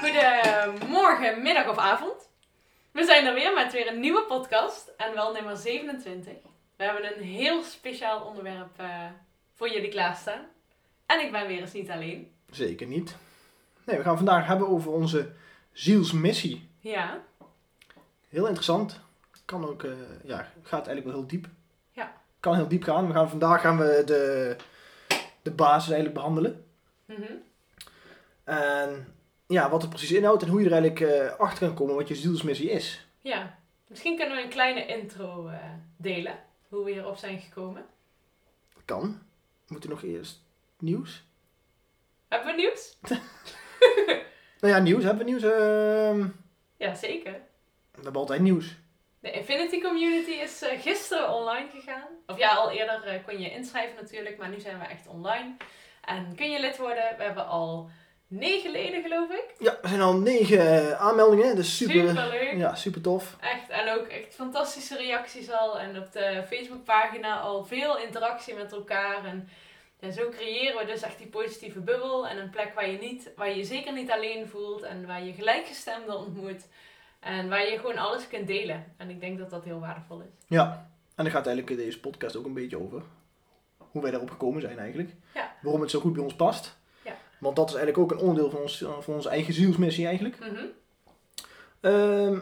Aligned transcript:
Goedemorgen, 0.00 1.42
middag 1.42 1.68
of 1.68 1.76
avond. 1.76 2.28
We 2.90 3.04
zijn 3.04 3.26
er 3.26 3.34
weer 3.34 3.54
met 3.54 3.72
weer 3.72 3.88
een 3.88 4.00
nieuwe 4.00 4.24
podcast 4.28 4.92
en 4.96 5.14
wel 5.14 5.32
nummer 5.32 5.56
27. 5.56 6.32
We 6.76 6.84
hebben 6.84 7.16
een 7.16 7.22
heel 7.22 7.62
speciaal 7.62 8.20
onderwerp 8.20 8.78
eh, 8.78 9.04
voor 9.54 9.70
jullie 9.70 9.90
klaarstaan. 9.90 10.40
En 11.06 11.20
ik 11.20 11.32
ben 11.32 11.46
weer 11.46 11.60
eens 11.60 11.72
niet 11.72 11.90
alleen. 11.90 12.32
Zeker 12.50 12.86
niet. 12.86 13.16
Nee, 13.84 13.96
we 13.96 14.02
gaan 14.02 14.16
vandaag 14.16 14.46
hebben 14.46 14.68
over 14.68 14.92
onze 14.92 15.32
zielsmissie. 15.72 16.68
Ja, 16.80 17.22
Heel 18.36 18.46
interessant. 18.46 19.00
Kan 19.44 19.68
ook, 19.68 19.82
eh, 19.82 19.90
ja, 20.24 20.48
gaat 20.62 20.86
eigenlijk 20.86 21.06
wel 21.06 21.14
heel 21.14 21.26
diep. 21.26 21.46
Ja. 21.92 22.12
Kan 22.40 22.54
heel 22.54 22.68
diep 22.68 22.82
gaan. 22.82 23.06
We 23.06 23.12
gaan, 23.12 23.30
vandaag 23.30 23.60
gaan 23.60 23.78
we 23.78 24.02
de, 24.06 24.56
de 25.46 25.52
basis 25.54 25.86
eigenlijk 25.92 26.14
behandelen. 26.14 26.64
mhm. 27.06 27.32
En 28.44 29.14
ja, 29.46 29.70
wat 29.70 29.80
het 29.80 29.90
precies 29.90 30.12
inhoudt 30.12 30.42
en 30.42 30.48
hoe 30.48 30.60
je 30.60 30.66
er 30.66 30.72
eigenlijk 30.72 31.12
eh, 31.12 31.38
achter 31.38 31.66
kan 31.66 31.76
komen 31.76 31.94
wat 31.94 32.08
je 32.08 32.14
zielsmissie 32.14 32.70
is. 32.70 33.06
ja. 33.20 33.58
Misschien 33.88 34.16
kunnen 34.16 34.36
we 34.36 34.42
een 34.42 34.48
kleine 34.48 34.86
intro 34.86 35.46
eh, 35.48 35.58
delen. 35.96 36.38
Hoe 36.68 36.84
we 36.84 36.90
hierop 36.90 37.16
zijn 37.16 37.40
gekomen. 37.40 37.84
Kan. 38.84 39.18
Moeten 39.68 39.90
nog 39.90 40.02
eerst 40.02 40.40
nieuws? 40.78 41.24
Hebben 42.28 42.54
we 42.54 42.60
nieuws? 42.62 42.96
Nou 44.60 44.74
ja, 44.74 44.78
nieuws. 44.80 45.04
Hebben 45.04 45.24
we 45.24 45.30
nieuws? 45.30 45.42
Ehm, 45.42 46.26
Ja, 46.76 46.94
zeker. 46.94 47.32
we 47.90 48.02
hebben 48.02 48.20
altijd 48.20 48.40
nieuws. 48.40 48.76
De 49.26 49.32
Infinity 49.32 49.80
Community 49.80 50.30
is 50.30 50.62
eh, 50.62 50.80
gisteren 50.80 51.32
online 51.34 51.68
gegaan. 51.74 52.08
Of 52.26 52.38
ja, 52.38 52.48
al 52.48 52.70
eerder 52.70 53.02
eh, 53.04 53.24
kon 53.26 53.38
je 53.40 53.50
inschrijven 53.50 53.96
natuurlijk, 54.00 54.38
maar 54.38 54.48
nu 54.48 54.60
zijn 54.60 54.78
we 54.78 54.84
echt 54.84 55.06
online. 55.08 55.54
En 56.04 56.34
kun 56.36 56.50
je 56.50 56.60
lid 56.60 56.76
worden? 56.76 57.14
We 57.16 57.22
hebben 57.22 57.46
al 57.46 57.90
negen 58.26 58.70
leden, 58.70 59.02
geloof 59.02 59.30
ik. 59.30 59.54
Ja, 59.58 59.78
er 59.82 59.88
zijn 59.88 60.00
al 60.00 60.16
negen 60.16 60.90
eh, 60.90 61.00
aanmeldingen. 61.00 61.56
Dus 61.56 61.76
super, 61.76 62.08
Superleuk. 62.08 62.52
ja, 62.56 62.74
super 62.74 63.00
tof. 63.00 63.36
Echt, 63.40 63.68
en 63.68 63.98
ook 63.98 64.06
echt 64.06 64.34
fantastische 64.34 64.96
reacties 64.96 65.50
al. 65.50 65.78
En 65.78 65.98
op 65.98 66.12
de 66.12 66.42
Facebookpagina 66.46 67.40
al 67.40 67.64
veel 67.64 67.98
interactie 67.98 68.54
met 68.54 68.72
elkaar. 68.72 69.24
En 69.24 69.48
ja, 70.00 70.10
zo 70.10 70.28
creëren 70.28 70.78
we 70.78 70.92
dus 70.92 71.02
echt 71.02 71.18
die 71.18 71.26
positieve 71.26 71.80
bubbel. 71.80 72.28
En 72.28 72.38
een 72.38 72.50
plek 72.50 72.74
waar 72.74 72.90
je, 72.90 72.98
niet, 72.98 73.30
waar 73.36 73.48
je 73.48 73.56
je 73.56 73.64
zeker 73.64 73.92
niet 73.92 74.10
alleen 74.10 74.48
voelt. 74.48 74.82
En 74.82 75.06
waar 75.06 75.24
je 75.24 75.32
gelijkgestemden 75.32 76.18
ontmoet. 76.18 76.66
En 77.26 77.48
waar 77.48 77.70
je 77.70 77.78
gewoon 77.78 77.98
alles 77.98 78.28
kunt 78.28 78.46
delen. 78.46 78.84
En 78.96 79.10
ik 79.10 79.20
denk 79.20 79.38
dat 79.38 79.50
dat 79.50 79.64
heel 79.64 79.80
waardevol 79.80 80.20
is. 80.20 80.46
Ja, 80.46 80.90
en 81.14 81.24
daar 81.24 81.32
gaat 81.32 81.46
eigenlijk 81.46 81.76
deze 81.80 82.00
podcast 82.00 82.36
ook 82.36 82.44
een 82.44 82.54
beetje 82.54 82.80
over. 82.80 83.02
Hoe 83.78 84.02
wij 84.02 84.10
daarop 84.10 84.30
gekomen 84.30 84.60
zijn 84.60 84.78
eigenlijk. 84.78 85.10
Ja. 85.34 85.52
Waarom 85.62 85.80
het 85.80 85.90
zo 85.90 86.00
goed 86.00 86.12
bij 86.12 86.22
ons 86.22 86.34
past. 86.34 86.76
Ja. 87.04 87.16
Want 87.38 87.56
dat 87.56 87.68
is 87.68 87.74
eigenlijk 87.74 88.12
ook 88.12 88.18
een 88.18 88.26
onderdeel 88.26 88.50
van, 88.50 88.60
ons, 88.60 88.84
van 89.00 89.14
onze 89.14 89.28
eigen 89.28 89.54
zielsmissie 89.54 90.06
eigenlijk. 90.06 90.38
Ehm, 91.80 92.38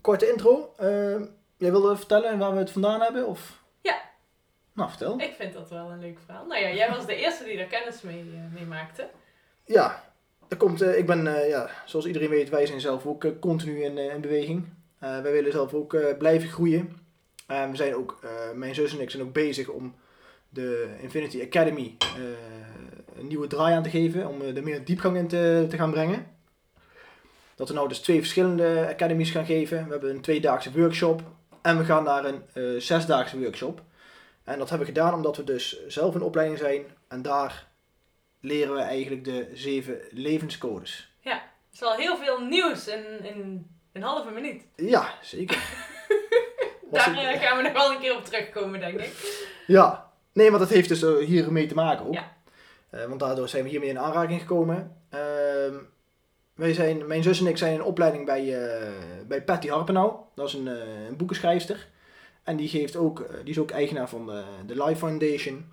korte 0.00 0.30
intro. 0.30 0.74
Ehm, 0.76 1.24
jij 1.56 1.70
wilde 1.70 1.96
vertellen 1.96 2.38
waar 2.38 2.52
we 2.52 2.58
het 2.58 2.70
vandaan 2.70 3.00
hebben? 3.00 3.26
Of? 3.26 3.62
Ja. 3.80 4.00
Nou, 4.72 4.88
vertel. 4.88 5.20
Ik 5.20 5.34
vind 5.34 5.52
dat 5.52 5.70
wel 5.70 5.90
een 5.90 6.00
leuk 6.00 6.18
verhaal. 6.24 6.46
Nou 6.46 6.60
ja, 6.60 6.72
jij 6.72 6.90
was 6.90 7.06
de 7.06 7.16
eerste 7.16 7.44
die 7.44 7.58
er 7.58 7.66
kennis 7.66 8.02
mee, 8.02 8.20
eh, 8.20 8.54
mee 8.54 8.64
maakte. 8.64 9.10
Ja, 9.64 10.07
er 10.48 10.56
komt, 10.56 10.82
eh, 10.82 10.98
ik 10.98 11.06
ben, 11.06 11.26
eh, 11.36 11.48
ja, 11.48 11.70
zoals 11.84 12.06
iedereen 12.06 12.28
weet, 12.28 12.48
wij 12.48 12.66
zijn 12.66 12.80
zelf 12.80 13.06
ook 13.06 13.24
eh, 13.24 13.30
continu 13.40 13.82
in, 13.82 13.98
in 13.98 14.20
beweging. 14.20 14.64
Wij 14.98 15.32
willen 15.32 15.52
zelf 15.52 15.74
ook 15.74 16.18
blijven 16.18 16.48
groeien. 16.48 16.96
En 17.46 17.70
we 17.70 17.76
zijn 17.76 17.94
ook, 17.94 18.20
mijn 18.54 18.74
zus 18.74 18.92
en 18.92 19.00
ik 19.00 19.10
zijn 19.10 19.22
ook 19.22 19.32
bezig 19.32 19.68
om 19.68 19.94
de 20.48 20.96
Infinity 21.00 21.42
Academy 21.42 21.96
een 23.18 23.26
nieuwe 23.26 23.46
draai 23.46 23.74
aan 23.74 23.82
te 23.82 23.90
geven. 23.90 24.28
Om 24.28 24.40
er 24.40 24.62
meer 24.62 24.84
diepgang 24.84 25.16
in 25.16 25.28
te, 25.28 25.66
te 25.68 25.76
gaan 25.76 25.90
brengen. 25.90 26.26
Dat 27.54 27.68
we 27.68 27.74
nou 27.74 27.88
dus 27.88 28.00
twee 28.00 28.18
verschillende 28.18 28.86
academies 28.88 29.30
gaan 29.30 29.46
geven. 29.46 29.84
We 29.84 29.90
hebben 29.90 30.10
een 30.10 30.20
tweedaagse 30.20 30.72
workshop. 30.72 31.22
En 31.62 31.78
we 31.78 31.84
gaan 31.84 32.04
naar 32.04 32.24
een 32.24 32.42
eh, 32.52 32.80
zesdaagse 32.80 33.38
workshop. 33.38 33.82
En 34.44 34.58
dat 34.58 34.68
hebben 34.68 34.86
we 34.86 34.94
gedaan 34.94 35.14
omdat 35.14 35.36
we 35.36 35.44
dus 35.44 35.86
zelf 35.86 36.14
in 36.14 36.22
opleiding 36.22 36.58
zijn. 36.58 36.82
En 37.08 37.22
daar 37.22 37.66
leren 38.40 38.74
we 38.74 38.80
eigenlijk 38.80 39.24
de 39.24 39.50
zeven 39.54 40.00
levenscodes. 40.10 41.12
Er 41.22 41.42
is 41.72 41.82
al 41.82 41.94
heel 41.94 42.16
veel 42.16 42.40
nieuws 42.40 42.86
in, 42.88 43.04
in 43.24 43.66
een 43.92 44.02
halve 44.02 44.30
minuut. 44.30 44.62
Ja, 44.76 45.14
zeker. 45.22 45.56
Daar 46.90 47.16
het- 47.16 47.34
eh, 47.34 47.40
gaan 47.46 47.56
we 47.56 47.62
nog 47.62 47.72
wel 47.72 47.90
een 47.92 48.00
keer 48.00 48.16
op 48.16 48.24
terugkomen, 48.24 48.80
denk 48.80 49.00
ik. 49.00 49.12
Ja, 49.66 50.10
nee, 50.32 50.50
maar 50.50 50.58
dat 50.58 50.68
heeft 50.68 50.88
dus 50.88 51.02
eh, 51.02 51.16
hiermee 51.16 51.66
te 51.66 51.74
maken 51.74 52.06
ook. 52.06 52.14
Ja. 52.14 52.36
Eh, 52.90 53.04
want 53.04 53.20
daardoor 53.20 53.48
zijn 53.48 53.62
we 53.62 53.68
hiermee 53.68 53.88
in 53.88 53.98
aanraking 53.98 54.40
gekomen. 54.40 54.96
Ehm, 55.10 55.74
wij 56.54 56.72
zijn, 56.72 57.06
mijn 57.06 57.22
zus 57.22 57.40
en 57.40 57.46
ik 57.46 57.56
zijn 57.58 57.72
in 57.74 57.82
opleiding 57.82 58.26
bij, 58.26 58.62
eh, 58.64 58.92
bij 59.26 59.42
Patty 59.42 59.68
Harpenau. 59.68 60.12
Dat 60.34 60.48
is 60.48 60.54
een, 60.54 60.66
een 61.06 61.16
boekenschrijfster. 61.16 61.88
En 62.42 62.56
die, 62.56 62.68
geeft 62.68 62.96
ook, 62.96 63.28
die 63.44 63.50
is 63.52 63.58
ook 63.58 63.70
eigenaar 63.70 64.08
van 64.08 64.26
de, 64.26 64.42
de 64.66 64.84
Life 64.84 64.96
Foundation. 64.96 65.72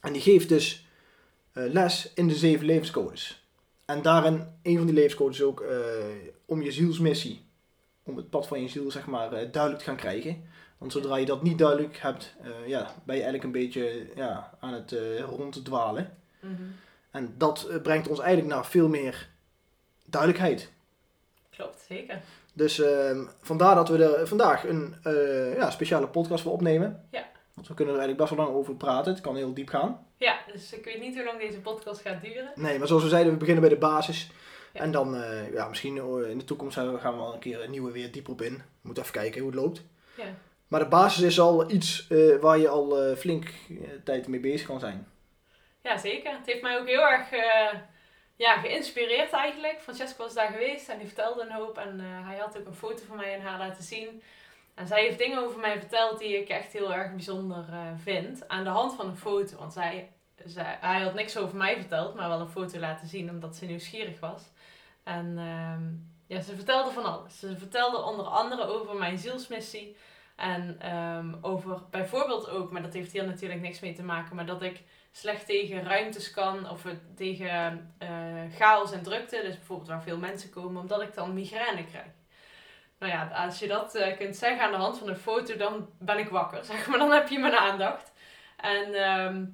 En 0.00 0.12
die 0.12 0.22
geeft 0.22 0.48
dus 0.48 0.85
les 1.56 2.12
in 2.14 2.28
de 2.28 2.34
zeven 2.34 2.66
levenscodes. 2.66 3.44
En 3.84 4.02
daarin, 4.02 4.46
een 4.62 4.76
van 4.76 4.86
die 4.86 4.94
levenscodes 4.94 5.36
is 5.38 5.44
ook 5.44 5.60
eh, 5.60 5.78
om 6.44 6.62
je 6.62 6.72
zielsmissie, 6.72 7.44
om 8.02 8.16
het 8.16 8.30
pad 8.30 8.46
van 8.46 8.62
je 8.62 8.68
ziel 8.68 8.90
zeg 8.90 9.06
maar 9.06 9.32
eh, 9.32 9.52
duidelijk 9.52 9.78
te 9.78 9.88
gaan 9.88 9.96
krijgen. 9.96 10.44
Want 10.78 10.92
zodra 10.92 11.16
je 11.16 11.26
dat 11.26 11.42
niet 11.42 11.58
duidelijk 11.58 11.96
hebt, 11.96 12.34
eh, 12.42 12.68
ja, 12.68 12.94
ben 13.04 13.16
je 13.16 13.22
eigenlijk 13.22 13.44
een 13.44 13.62
beetje 13.62 14.06
ja, 14.14 14.56
aan 14.60 14.72
het 14.72 14.92
eh 14.92 15.20
ronddwalen. 15.20 16.16
Mhm. 16.40 16.62
En 17.10 17.34
dat 17.38 17.64
eh, 17.64 17.80
brengt 17.80 18.08
ons 18.08 18.18
eigenlijk 18.18 18.54
naar 18.54 18.66
veel 18.66 18.88
meer 18.88 19.28
duidelijkheid. 20.04 20.72
Klopt, 21.50 21.84
zeker. 21.88 22.20
Dus 22.52 22.80
ehm, 22.80 23.24
vandaar 23.40 23.74
dat 23.74 23.88
we 23.88 24.04
er 24.04 24.26
vandaag 24.26 24.64
een 24.64 24.94
eh, 25.02 25.56
ja, 25.56 25.70
speciale 25.70 26.08
podcast 26.08 26.42
voor 26.42 26.52
opnemen. 26.52 27.06
Ja. 27.10 27.24
Want 27.54 27.68
we 27.68 27.74
kunnen 27.74 27.94
er 27.94 28.00
eigenlijk 28.00 28.28
best 28.28 28.38
wel 28.38 28.46
lang 28.46 28.58
over 28.58 28.74
praten. 28.74 29.12
Het 29.12 29.22
kan 29.22 29.36
heel 29.36 29.54
diep 29.54 29.68
gaan. 29.68 30.05
Ja, 30.16 30.38
dus 30.52 30.72
ik 30.72 30.84
weet 30.84 31.00
niet 31.00 31.14
hoe 31.14 31.24
lang 31.24 31.40
deze 31.40 31.60
podcast 31.60 32.00
gaat 32.00 32.22
duren. 32.22 32.52
Nee, 32.54 32.78
maar 32.78 32.86
zoals 32.86 33.02
we 33.02 33.08
zeiden, 33.08 33.32
we 33.32 33.38
beginnen 33.38 33.62
bij 33.62 33.72
de 33.72 33.80
basis. 33.80 34.30
Ja. 34.72 34.80
En 34.80 34.90
dan, 34.90 35.16
eh, 35.16 35.52
ja, 35.52 35.68
misschien 35.68 35.98
eh, 35.98 36.30
in 36.30 36.38
de 36.38 36.44
toekomst 36.44 36.76
gaan 36.76 36.92
we 36.92 37.00
wel 37.00 37.34
een 37.34 37.38
keer 37.38 37.62
een 37.62 37.70
nieuwe 37.70 37.92
weer 37.92 38.12
dieper 38.12 38.32
op 38.32 38.42
in. 38.42 38.54
We 38.56 38.62
moeten 38.82 39.02
even 39.02 39.14
kijken 39.14 39.40
hoe 39.40 39.50
het 39.50 39.60
loopt. 39.60 39.82
Ja. 40.16 40.24
Maar 40.68 40.80
de 40.80 40.88
basis 40.88 41.22
is 41.22 41.40
al 41.40 41.70
iets 41.70 42.06
eh, 42.08 42.36
waar 42.36 42.58
je 42.58 42.68
al 42.68 43.14
flink 43.16 43.52
tijd 44.04 44.26
mee 44.26 44.40
bezig 44.40 44.66
kan 44.66 44.80
zijn. 44.80 45.08
Ja, 45.82 45.96
zeker. 45.96 46.32
Het 46.32 46.46
heeft 46.46 46.62
mij 46.62 46.78
ook 46.78 46.86
heel 46.86 47.08
erg 47.08 47.28
ja, 48.36 48.56
geïnspireerd 48.56 49.32
eigenlijk. 49.32 49.80
Francesco 49.80 50.22
was 50.22 50.34
daar 50.34 50.52
geweest 50.52 50.88
en 50.88 50.98
die 50.98 51.06
vertelde 51.06 51.42
een 51.42 51.52
hoop. 51.52 51.78
En 51.78 52.00
hij 52.00 52.36
had 52.36 52.58
ook 52.58 52.66
een 52.66 52.74
foto 52.74 53.02
van 53.06 53.16
mij 53.16 53.34
en 53.34 53.40
haar 53.40 53.58
laten 53.58 53.82
zien. 53.82 54.22
En 54.76 54.86
zij 54.86 55.02
heeft 55.02 55.18
dingen 55.18 55.38
over 55.38 55.60
mij 55.60 55.78
verteld 55.78 56.18
die 56.18 56.38
ik 56.38 56.48
echt 56.48 56.72
heel 56.72 56.94
erg 56.94 57.10
bijzonder 57.10 57.64
eh, 57.70 57.78
vind. 57.96 58.48
Aan 58.48 58.64
de 58.64 58.70
hand 58.70 58.94
van 58.94 59.08
een 59.08 59.16
foto. 59.16 59.56
Want 59.58 59.72
zij, 59.72 60.12
zij, 60.44 60.78
hij 60.80 61.02
had 61.02 61.14
niks 61.14 61.36
over 61.36 61.56
mij 61.56 61.76
verteld, 61.76 62.14
maar 62.14 62.28
wel 62.28 62.40
een 62.40 62.48
foto 62.48 62.78
laten 62.78 63.08
zien 63.08 63.30
omdat 63.30 63.56
ze 63.56 63.64
nieuwsgierig 63.64 64.20
was. 64.20 64.42
En 65.02 65.38
ehm, 65.38 65.84
ja, 66.26 66.40
ze 66.40 66.54
vertelde 66.54 66.90
van 66.90 67.04
alles. 67.04 67.38
Ze 67.38 67.58
vertelde 67.58 68.02
onder 68.02 68.24
andere 68.24 68.64
over 68.64 68.96
mijn 68.96 69.18
zielsmissie. 69.18 69.96
En 70.36 70.80
ehm, 70.80 71.34
over 71.40 71.82
bijvoorbeeld 71.90 72.48
ook, 72.48 72.70
maar 72.70 72.82
dat 72.82 72.92
heeft 72.92 73.12
hier 73.12 73.26
natuurlijk 73.26 73.60
niks 73.60 73.80
mee 73.80 73.94
te 73.94 74.02
maken, 74.02 74.36
maar 74.36 74.46
dat 74.46 74.62
ik 74.62 74.82
slecht 75.12 75.46
tegen 75.46 75.82
ruimtes 75.82 76.30
kan 76.30 76.70
of 76.70 76.82
het 76.82 77.16
tegen 77.16 77.94
eh, 77.98 78.08
chaos 78.54 78.92
en 78.92 79.02
drukte, 79.02 79.40
dus 79.42 79.56
bijvoorbeeld 79.56 79.88
waar 79.88 80.02
veel 80.02 80.18
mensen 80.18 80.50
komen, 80.50 80.80
omdat 80.80 81.02
ik 81.02 81.14
dan 81.14 81.34
migraine 81.34 81.84
krijg. 81.84 82.15
Nou 82.98 83.12
ja, 83.12 83.28
als 83.44 83.58
je 83.58 83.66
dat 83.66 83.94
eh, 83.94 84.16
kunt 84.16 84.36
zeggen 84.36 84.60
aan 84.64 84.70
de 84.70 84.76
hand 84.76 84.98
van 84.98 85.08
een 85.08 85.16
foto, 85.16 85.56
dan 85.56 85.88
ben 85.98 86.18
ik 86.18 86.28
wakker, 86.28 86.64
zeg 86.64 86.86
maar. 86.86 86.98
Dan 86.98 87.12
heb 87.12 87.28
je 87.28 87.38
mijn 87.38 87.56
aandacht. 87.56 88.12
En, 88.56 88.94
ehm, 88.94 89.44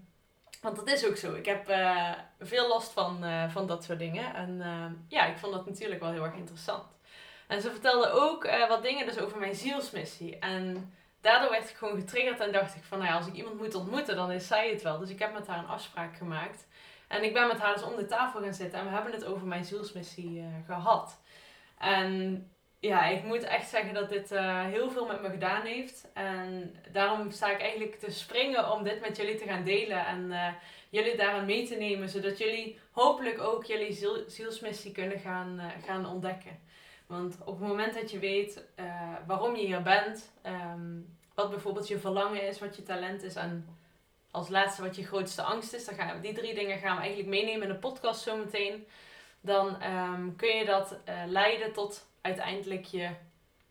want 0.60 0.76
dat 0.76 0.88
is 0.88 1.06
ook 1.06 1.16
zo. 1.16 1.34
Ik 1.34 1.46
heb 1.46 1.68
eh, 1.68 2.10
veel 2.40 2.68
last 2.68 2.92
van, 2.92 3.24
eh, 3.24 3.50
van 3.50 3.66
dat 3.66 3.84
soort 3.84 3.98
dingen. 3.98 4.34
En 4.34 4.60
ehm, 4.60 4.92
ja, 5.08 5.26
ik 5.26 5.38
vond 5.38 5.52
dat 5.52 5.66
natuurlijk 5.66 6.00
wel 6.00 6.10
heel 6.10 6.24
erg 6.24 6.34
interessant. 6.34 6.84
En 7.48 7.60
ze 7.60 7.70
vertelde 7.70 8.10
ook 8.10 8.50
wat 8.68 8.82
dingen 8.82 9.06
dus 9.06 9.18
over 9.18 9.38
mijn 9.38 9.54
zielsmissie. 9.54 10.38
En 10.38 10.94
daardoor 11.20 11.50
werd 11.50 11.70
ik 11.70 11.76
gewoon 11.76 11.98
getriggerd 11.98 12.40
en 12.40 12.52
dacht 12.52 12.74
ik 12.74 12.84
van, 12.84 12.98
nou 12.98 13.10
ja, 13.10 13.16
als 13.16 13.26
ik 13.26 13.34
iemand 13.34 13.58
moet 13.58 13.74
ontmoeten, 13.74 14.16
dan 14.16 14.30
is 14.30 14.46
zij 14.46 14.70
het 14.70 14.82
wel. 14.82 14.98
Dus 14.98 15.10
ik 15.10 15.18
heb 15.18 15.32
met 15.32 15.46
haar 15.46 15.58
een 15.58 15.66
afspraak 15.66 16.16
gemaakt. 16.16 16.66
En 17.08 17.22
ik 17.22 17.32
ben 17.32 17.46
met 17.46 17.58
haar 17.58 17.74
dus 17.74 17.82
om 17.82 17.96
de 17.96 18.06
tafel 18.06 18.42
gaan 18.42 18.54
zitten 18.54 18.78
en 18.78 18.84
we 18.84 18.90
hebben 18.90 19.12
het 19.12 19.24
over 19.24 19.46
mijn 19.46 19.64
zielsmissie 19.64 20.40
eh, 20.40 20.46
gehad. 20.66 21.20
En 21.78 22.46
ja, 22.82 23.06
ik 23.06 23.24
moet 23.24 23.42
echt 23.42 23.68
zeggen 23.68 23.94
dat 23.94 24.08
dit 24.08 24.32
eh, 24.32 24.64
heel 24.64 24.90
veel 24.90 25.06
met 25.06 25.22
me 25.22 25.30
gedaan 25.30 25.62
heeft. 25.62 26.08
En 26.12 26.74
daarom 26.92 27.30
sta 27.30 27.50
ik 27.50 27.60
eigenlijk 27.60 27.98
te 27.98 28.10
springen 28.10 28.72
om 28.72 28.82
dit 28.82 29.00
met 29.00 29.16
jullie 29.16 29.36
te 29.36 29.44
gaan 29.44 29.64
delen 29.64 30.06
en 30.06 30.32
eh, 30.32 30.52
jullie 30.90 31.16
daaraan 31.16 31.44
mee 31.44 31.66
te 31.66 31.74
nemen, 31.74 32.08
zodat 32.08 32.38
jullie 32.38 32.78
hopelijk 32.90 33.40
ook 33.40 33.64
jullie 33.64 33.92
ziel, 33.92 34.24
zielsmissie 34.26 34.92
kunnen 34.92 35.18
gaan, 35.18 35.58
eh, 35.58 35.66
gaan 35.86 36.06
ontdekken. 36.06 36.58
Want 37.06 37.36
op 37.44 37.58
het 37.58 37.68
moment 37.68 37.94
dat 37.94 38.10
je 38.10 38.18
weet 38.18 38.64
waarom 39.26 39.56
je 39.56 39.66
hier 39.66 39.82
bent, 39.82 40.32
ehm, 40.42 41.00
wat 41.34 41.50
bijvoorbeeld 41.50 41.88
je 41.88 41.98
verlangen 41.98 42.48
is, 42.48 42.58
wat 42.58 42.76
je 42.76 42.82
talent 42.82 43.22
is 43.22 43.34
en 43.34 43.66
als 44.30 44.48
laatste 44.48 44.82
wat 44.82 44.96
je 44.96 45.06
grootste 45.06 45.42
angst 45.42 45.72
is, 45.72 45.84
dan 45.84 45.94
gaan 45.94 46.16
we, 46.16 46.20
die 46.20 46.34
drie 46.34 46.54
dingen 46.54 46.78
gaan 46.78 46.96
we 46.96 47.02
eigenlijk 47.02 47.30
meenemen 47.30 47.68
in 47.68 47.72
de 47.72 47.78
podcast 47.78 48.22
zometeen. 48.22 48.86
Dan 49.44 49.80
ehm, 49.80 50.36
kun 50.36 50.56
je 50.56 50.64
dat 50.64 50.96
eh, 51.04 51.14
leiden 51.26 51.72
tot 51.72 52.06
uiteindelijk 52.20 52.84
je 52.84 53.08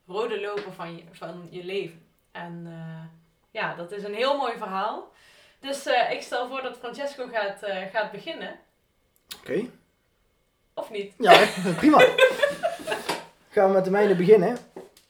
rode 0.08 0.42
loper 0.42 0.74
van 0.74 0.96
je, 0.96 1.04
van 1.12 1.48
je 1.50 1.64
leven. 1.64 2.06
En 2.32 2.64
eh, 2.66 3.04
ja, 3.52 3.76
dat 3.76 3.92
is 3.92 4.04
een 4.04 4.14
heel 4.14 4.38
mooi 4.38 4.54
verhaal. 4.58 5.12
Dus 5.60 5.86
eh, 5.86 6.12
ik 6.12 6.22
stel 6.22 6.48
voor 6.48 6.62
dat 6.62 6.78
Francesco 6.78 7.28
gaat, 7.32 7.66
gaat 7.92 8.12
beginnen. 8.12 8.60
Oké. 9.40 9.66
Of 10.74 10.90
niet? 10.92 11.14
Ja, 11.18 11.46
prima. 11.78 11.98
Gaan 13.50 13.68
we 13.68 13.74
met 13.74 13.84
de 13.86 13.92
mijne 13.92 14.16
beginnen? 14.16 14.58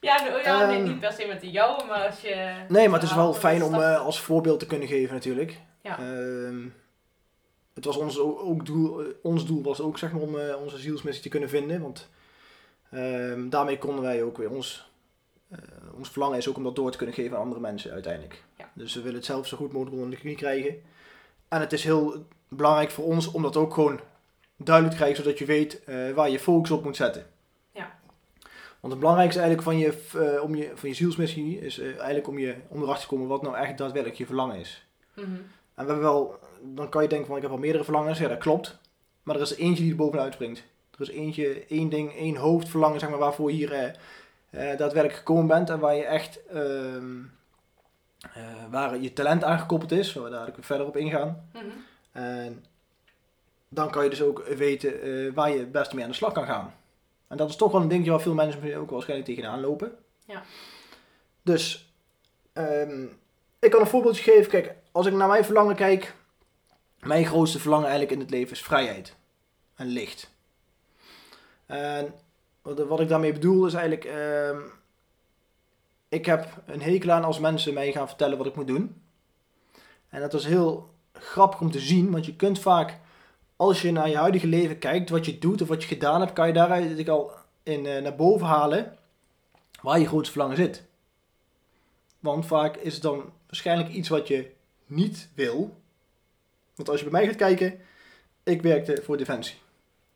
Ja, 0.00 0.22
nou, 0.22 0.42
ja 0.42 0.66
nee, 0.66 0.76
Ehm. 0.76 0.88
niet 0.88 1.00
per 1.00 1.12
se 1.12 1.26
met 1.26 1.40
de 1.40 1.50
jouwe, 1.50 1.84
maar 1.84 2.06
als 2.06 2.20
je... 2.20 2.54
Nee, 2.68 2.88
maar 2.88 3.00
het 3.00 3.08
is 3.08 3.14
wel 3.14 3.34
fijn 3.34 3.62
om 3.62 3.74
als 3.74 4.20
voorbeeld 4.20 4.58
te 4.58 4.66
kunnen 4.66 4.88
geven 4.88 5.14
natuurlijk. 5.14 5.58
Ja. 5.80 5.98
Ehm, 5.98 6.66
het 7.74 7.84
was 7.84 7.96
ons 7.96 8.18
ook, 8.18 8.66
doel, 8.66 9.00
eh, 9.00 9.06
ons 9.22 9.46
doel 9.46 9.62
was 9.62 9.80
ook 9.80 9.98
zeg 9.98 10.12
maar 10.12 10.22
om 10.22 10.38
eh, 10.38 10.62
onze 10.62 10.78
zielsmissie 10.78 11.22
te 11.22 11.28
kunnen 11.28 11.48
vinden. 11.48 11.80
Want 11.80 12.08
ehm, 12.90 13.48
daarmee 13.48 13.78
konden 13.78 14.04
wij 14.04 14.22
ook 14.22 14.36
weer 14.36 14.50
ons, 14.50 14.90
eh, 15.48 15.58
ons 15.96 16.10
verlangen 16.10 16.38
is 16.38 16.48
ook 16.48 16.56
om 16.56 16.64
dat 16.64 16.76
door 16.76 16.90
te 16.90 16.96
kunnen 16.96 17.14
geven 17.14 17.36
aan 17.36 17.42
andere 17.42 17.60
mensen 17.60 17.92
uiteindelijk. 17.92 18.44
Ja. 18.58 18.70
Dus 18.74 18.94
we 18.94 19.00
willen 19.00 19.16
het 19.16 19.24
zelf 19.24 19.46
zo 19.46 19.56
goed 19.56 19.72
mogelijk 19.72 19.96
onder 19.96 20.10
de 20.10 20.16
knie 20.16 20.36
krijgen. 20.36 20.82
En 21.48 21.60
het 21.60 21.72
is 21.72 21.84
heel 21.84 22.26
belangrijk 22.48 22.90
voor 22.90 23.04
ons 23.04 23.30
om 23.30 23.42
dat 23.42 23.56
ook 23.56 23.74
gewoon 23.74 24.00
duidelijk 24.56 24.96
te 24.96 25.02
krijgen, 25.02 25.24
zodat 25.24 25.38
je 25.38 25.44
weet 25.44 25.82
waar 26.14 26.30
je 26.30 26.38
focus 26.38 26.70
op 26.70 26.84
moet 26.84 26.96
zetten. 26.96 27.26
Ja. 27.72 27.98
Want 28.80 28.92
het 28.92 28.98
belangrijkste 28.98 29.40
eigenlijk 29.40 29.68
van 29.68 29.78
je, 29.78 30.40
om 30.42 30.54
je, 30.54 30.72
van 30.74 30.88
je 30.88 30.94
zielsmissie 30.94 31.60
is 31.60 31.78
eigenlijk 31.78 32.28
om, 32.28 32.38
je, 32.38 32.56
om 32.68 32.82
erachter 32.82 33.08
te 33.08 33.14
komen 33.14 33.28
wat 33.28 33.42
nou 33.42 33.56
echt 33.56 33.78
daadwerkelijk 33.78 34.18
je 34.18 34.26
verlangen 34.26 34.56
is. 34.56 34.86
Mhm. 35.14 35.40
En 35.74 35.84
we 35.84 35.92
hebben 35.92 36.00
wel, 36.00 36.38
dan 36.62 36.88
kan 36.88 37.02
je 37.02 37.08
denken 37.08 37.26
van 37.26 37.36
ik 37.36 37.42
heb 37.42 37.50
al 37.50 37.58
meerdere 37.58 37.84
verlangens. 37.84 38.18
Ja, 38.18 38.28
dat 38.28 38.38
klopt. 38.38 38.78
Maar 39.22 39.34
er 39.34 39.42
is 39.42 39.56
eentje 39.56 39.82
die 39.82 39.90
er 39.90 39.96
bovenuit 39.96 40.32
springt. 40.32 40.62
Er 40.90 41.00
is 41.00 41.10
eentje, 41.10 41.64
één 41.66 41.88
ding, 41.88 42.12
één 42.14 42.36
hoofdverlangen 42.36 43.00
zeg 43.00 43.10
maar, 43.10 43.18
waarvoor 43.18 43.50
je 43.50 43.56
hier 43.56 43.72
eh, 43.72 43.88
eh, 44.50 44.78
daadwerkelijk 44.78 45.14
gekomen 45.14 45.46
bent. 45.46 45.70
En 45.70 45.78
waar 45.78 45.94
je 45.94 46.04
echt, 46.04 46.46
ehm, 46.46 47.20
eh, 48.34 48.42
waar 48.70 48.98
je 48.98 49.12
talent 49.12 49.44
aangekoppeld 49.44 49.92
is. 49.92 50.12
Waar 50.12 50.24
we 50.24 50.30
daar 50.30 50.52
verder 50.60 50.86
op 50.86 50.96
ingaan. 50.96 51.48
Mhm. 51.52 51.66
En 52.12 52.64
dan 53.72 53.90
kan 53.90 54.04
je 54.04 54.10
dus 54.10 54.22
ook 54.22 54.44
weten 54.46 55.02
eh, 55.02 55.32
waar 55.34 55.50
je 55.50 55.58
het 55.58 55.72
beste 55.72 55.94
mee 55.94 56.04
aan 56.04 56.10
de 56.10 56.16
slag 56.16 56.32
kan 56.32 56.46
gaan. 56.46 56.74
En 57.28 57.36
dat 57.36 57.48
is 57.48 57.56
toch 57.56 57.72
wel 57.72 57.80
een 57.80 57.88
dingetje 57.88 58.10
waar 58.10 58.20
veel 58.20 58.34
mensen 58.34 58.76
ook 58.76 58.90
waarschijnlijk 58.90 59.28
tegenaan 59.28 59.60
lopen. 59.60 59.92
Ja. 60.26 60.42
Dus 61.42 61.92
ehm, 62.52 63.04
ik 63.58 63.70
kan 63.70 63.80
een 63.80 63.86
voorbeeldje 63.86 64.32
geven. 64.32 64.50
Kijk, 64.50 64.74
als 64.92 65.06
ik 65.06 65.12
naar 65.12 65.28
mijn 65.28 65.44
verlangen 65.44 65.76
kijk. 65.76 66.14
Mijn 67.00 67.26
grootste 67.26 67.58
verlangen 67.58 67.88
eigenlijk 67.88 68.14
in 68.14 68.20
het 68.20 68.30
leven 68.30 68.52
is 68.52 68.62
vrijheid. 68.62 69.16
En 69.74 69.86
licht. 69.86 70.30
En 71.66 72.14
wat, 72.62 73.00
ik 73.00 73.08
daarmee 73.08 73.32
bedoel 73.32 73.66
is 73.66 73.74
eigenlijk... 73.74 74.04
ehm, 74.04 74.60
ik 76.08 76.26
heb 76.26 76.62
een 76.66 76.82
hekel 76.82 77.10
aan 77.10 77.24
als 77.24 77.38
mensen 77.38 77.74
mij 77.74 77.92
gaan 77.92 78.08
vertellen 78.08 78.38
wat 78.38 78.46
ik 78.46 78.56
moet 78.56 78.66
doen. 78.66 79.02
En 80.08 80.20
dat 80.20 80.34
is 80.34 80.44
heel 80.44 80.90
grappig 81.12 81.60
om 81.60 81.70
te 81.70 81.80
zien. 81.80 82.10
Want 82.10 82.26
je 82.26 82.36
kunt 82.36 82.58
vaak, 82.58 82.98
als 83.56 83.82
je 83.82 83.92
naar 83.92 84.08
je 84.08 84.16
huidige 84.16 84.46
leven 84.46 84.78
kijkt, 84.78 85.10
wat 85.10 85.26
je 85.26 85.38
doet 85.38 85.62
of 85.62 85.68
wat 85.68 85.82
je 85.82 85.88
gedaan 85.88 86.20
hebt, 86.20 86.32
kan 86.32 86.46
je 86.46 86.52
daaruit 86.52 87.08
al 87.08 87.32
in, 87.62 87.86
eh, 87.86 88.02
naar 88.02 88.16
boven 88.16 88.46
halen 88.46 88.98
waar 89.82 89.98
je 89.98 90.06
grootste 90.06 90.32
verlangen 90.32 90.56
zit. 90.56 90.84
Want 92.20 92.46
vaak 92.46 92.76
is 92.76 92.94
het 92.94 93.02
dan 93.02 93.32
waarschijnlijk 93.46 93.88
iets 93.88 94.08
wat 94.08 94.28
je 94.28 94.50
niet 94.94 95.28
wil. 95.34 95.80
Want 96.74 96.88
als 96.88 96.98
je 96.98 97.08
bij 97.08 97.20
mij 97.20 97.26
gaat 97.26 97.36
kijken, 97.36 97.78
ik 98.42 98.62
werkte 98.62 99.02
voor 99.02 99.16
Defensie. 99.16 99.56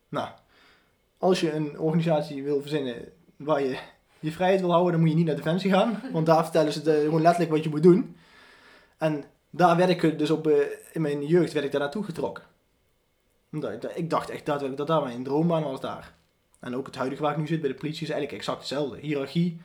Nou, 0.09 0.29
als 1.17 1.39
je 1.39 1.53
een 1.53 1.79
organisatie 1.79 2.43
wil 2.43 2.61
verzinnen 2.61 3.11
waar 3.35 3.61
je 3.61 3.77
je 4.19 4.31
vrijheid 4.31 4.61
wil 4.61 4.71
houden, 4.71 4.91
dan 4.91 5.01
moet 5.01 5.09
je 5.09 5.15
niet 5.15 5.25
naar 5.25 5.35
Defensie 5.35 5.71
gaan. 5.71 6.01
Want 6.11 6.25
daar 6.25 6.43
vertellen 6.43 6.73
ze 6.73 7.01
gewoon 7.05 7.21
letterlijk 7.21 7.51
wat 7.51 7.63
je 7.63 7.69
moet 7.69 7.83
doen. 7.83 8.15
En 8.97 9.23
daar 9.49 9.77
werd 9.77 9.89
ik 9.89 10.19
dus 10.19 10.29
op, 10.29 10.47
eh, 10.47 10.55
in 10.91 11.01
mijn 11.01 11.25
jeugd 11.25 11.53
werd 11.53 11.65
ik 11.65 11.71
daar 11.71 11.81
naartoe 11.81 12.03
getrokken. 12.03 12.43
Ik, 13.95 14.09
dacht 14.09 14.29
echt 14.29 14.45
daadwerkelijk 14.45 14.77
dat 14.77 14.87
daar 14.87 15.03
mijn 15.03 15.23
droombaan 15.23 15.63
was 15.63 15.81
daar. 15.81 16.13
En 16.59 16.75
ook 16.75 16.85
het 16.85 16.95
huidige 16.95 17.21
waar 17.21 17.31
ik 17.31 17.37
nu 17.37 17.47
zit 17.47 17.61
bij 17.61 17.69
de 17.69 17.75
politie 17.75 18.03
is 18.03 18.09
eigenlijk 18.09 18.39
exact 18.39 18.59
hetzelfde. 18.59 18.97
Hiërarchie, 18.99 19.61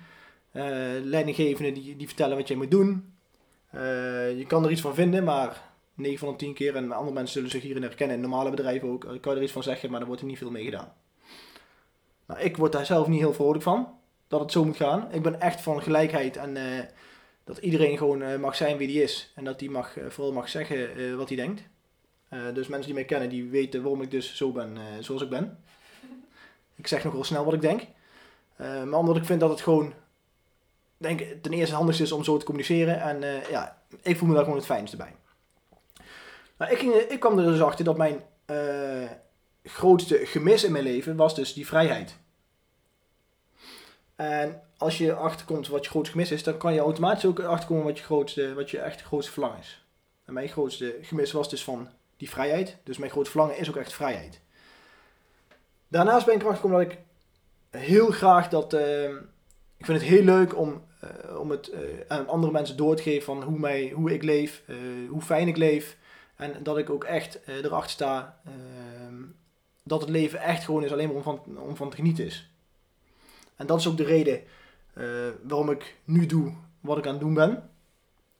eh 0.53 0.65
leidinggevenden 1.03 1.75
die, 1.75 1.97
die 1.97 2.07
vertellen 2.07 2.37
wat 2.37 2.49
je 2.49 2.57
moet 2.57 2.71
doen. 2.71 3.12
Eh, 3.73 4.39
je 4.39 4.45
kan 4.47 4.65
er 4.65 4.71
iets 4.71 4.81
van 4.81 4.95
vinden, 4.95 5.25
maar 5.25 5.63
9 5.95 6.19
van 6.19 6.29
de 6.29 6.37
10 6.37 6.55
keer, 6.55 6.77
en 6.77 6.93
andere 6.93 7.15
mensen 7.15 7.33
zullen 7.33 7.51
zich 7.51 7.63
hierin 7.63 7.83
herkennen, 7.83 8.17
in 8.17 8.23
normale 8.23 8.51
bedrijven 8.51 8.89
ook, 8.89 9.05
eh, 9.05 9.21
kan 9.21 9.33
je 9.33 9.39
er 9.39 9.45
iets 9.45 9.53
van 9.53 9.63
zeggen, 9.63 9.91
maar 9.91 10.01
er 10.01 10.07
wordt 10.07 10.21
er 10.21 10.27
niet 10.27 10.39
veel 10.39 10.51
mee 10.51 10.65
gedaan. 10.65 10.93
Nou, 12.27 12.41
ik 12.41 12.57
word 12.57 12.73
daar 12.73 12.87
zelf 12.87 13.07
niet 13.07 13.21
heel 13.21 13.35
vrolijk 13.35 13.63
van, 13.63 13.89
dat 14.29 14.41
het 14.41 14.53
zo 14.53 14.65
moet 14.65 14.77
gaan. 14.77 15.13
Ik 15.13 15.23
ben 15.23 15.41
echt 15.41 15.61
van 15.61 15.83
gelijkheid 15.83 16.37
en 16.37 16.57
eh, 16.57 16.85
dat 17.45 17.59
iedereen 17.59 17.99
gewoon 17.99 18.41
mag 18.41 18.57
zijn 18.57 18.77
wie 18.77 18.87
die 18.87 19.03
is. 19.03 19.33
En 19.35 19.45
dat 19.45 19.59
die 19.59 19.71
mag, 19.71 19.97
vooral 20.09 20.33
mag 20.33 20.49
zeggen 20.49 21.17
wat 21.17 21.29
hij 21.29 21.37
denkt. 21.37 21.63
Dus 22.55 22.69
mensen 22.69 22.87
die 22.87 22.95
mij 22.95 23.05
kennen, 23.05 23.29
die 23.29 23.49
weten 23.49 23.83
waarom 23.83 24.03
ik 24.03 24.11
dus 24.11 24.37
zo 24.37 24.53
ben 24.53 24.79
zoals 25.01 25.23
ik 25.23 25.29
ben. 25.29 25.59
Ik 26.75 26.87
zeg 26.87 27.05
nogal 27.05 27.25
snel 27.25 27.45
wat 27.45 27.55
ik 27.55 27.61
denk. 27.61 27.83
Maar 28.57 28.99
omdat 28.99 29.17
ik 29.17 29.25
vind 29.25 29.41
dat 29.41 29.51
het 29.51 29.61
gewoon, 29.61 29.93
denk, 31.03 31.19
ten 31.19 31.53
eerste 31.53 31.59
het 31.59 31.71
handigste 31.71 32.03
is 32.03 32.13
om 32.13 32.25
zo 32.25 32.37
te 32.37 32.45
communiceren. 32.45 33.01
En 33.01 33.23
eh, 33.23 33.51
ja, 33.51 33.83
ik 34.03 34.17
voel 34.17 34.29
me 34.29 34.35
daar 34.35 34.43
gewoon 34.43 34.59
het 34.59 34.67
fijnste 34.67 34.97
bij. 34.97 35.15
Nou, 36.57 36.73
ik, 36.73 36.79
ging, 36.79 36.95
ik 36.95 37.21
kwam 37.21 37.39
er 37.39 37.45
dus 37.45 37.63
achter 37.63 37.85
dat 37.85 37.97
mijn 37.97 38.23
eh, 38.45 39.11
grootste 39.65 40.27
gemis 40.27 40.65
in 40.65 40.73
mijn 40.73 40.85
leven 40.85 41.17
was 41.17 41.35
dus 41.35 41.53
die 41.53 41.67
vrijheid. 41.67 42.17
En 44.17 44.63
als 44.77 44.99
je 44.99 45.15
achterkomt 45.15 45.69
wat 45.69 45.85
je 45.85 45.91
grootste 45.91 46.13
gemis 46.13 46.31
is, 46.31 46.43
dan 46.43 46.57
kan 46.57 46.75
je 46.75 46.81
automatisch 46.81 47.27
ook 47.27 47.41
achterkomen 47.41 47.85
wat 47.85 47.99
je, 47.99 48.05
grootste, 48.05 48.55
wat 48.55 48.71
je 48.71 48.79
echt 48.79 49.03
grootste 49.03 49.33
verlangen 49.33 49.59
is. 49.59 49.85
En 50.25 50.33
mijn 50.33 50.49
grootste 50.49 50.99
gemis 51.03 51.33
was 51.33 51.51
dus 51.51 51.65
van 51.65 51.89
die 52.17 52.31
vrijheid. 52.31 52.77
Dus 52.83 52.99
mijn 52.99 53.11
grootste 53.11 53.31
verlangen 53.31 53.59
is 53.59 53.69
ook 53.69 53.77
echt 53.77 53.93
vrijheid. 53.93 54.41
Daarnaast 55.89 56.27
ben 56.27 56.35
ik 56.35 56.41
erachter 56.41 56.63
gekomen 56.63 56.87
dat 56.87 56.97
ik 56.97 57.05
heel 57.81 58.11
graag 58.11 58.49
dat... 58.49 58.73
eh, 58.73 59.11
ik 59.77 59.89
vind 59.89 60.01
het 60.01 60.09
heel 60.09 60.25
leuk 60.25 60.57
om, 60.57 60.85
eh, 61.03 61.39
om 61.39 61.51
het 61.51 61.69
eh, 61.69 61.81
aan 62.09 62.29
andere 62.29 62.53
mensen 62.53 62.77
door 62.77 62.97
te 62.97 63.03
geven 63.03 63.23
van 63.23 63.43
hoe, 63.43 63.59
mij, 63.59 63.91
hoe 63.95 64.13
ik 64.13 64.23
leef, 64.23 64.63
eh, 64.67 64.77
hoe 65.09 65.21
fijn 65.21 65.49
ik 65.49 65.57
leef. 65.57 65.97
En 66.37 66.63
dat 66.63 66.79
ik 66.79 66.91
ook 66.91 67.05
echt 67.05 67.41
erachter 67.47 67.91
sta 67.91 68.41
ehm, 68.45 69.23
dat 69.83 70.01
het 70.01 70.11
leven 70.11 70.41
echt 70.41 70.65
gewoon 70.65 70.85
is 70.85 70.93
alleen 70.93 71.07
maar 71.07 71.17
om 71.17 71.23
van, 71.23 71.59
om 71.59 71.77
van 71.77 71.91
te 71.91 71.97
genieten 71.97 72.25
is. 72.25 72.51
En 73.57 73.67
dat 73.67 73.79
is 73.79 73.89
ook 73.89 73.97
de 73.97 74.05
reden 74.05 74.43
waarom 75.43 75.71
ik 75.71 75.97
nu 76.05 76.27
doe 76.27 76.55
wat 76.81 76.99
ik 76.99 77.07
aan 77.07 77.13
het 77.13 77.21
doen 77.21 77.35
ben. 77.35 77.71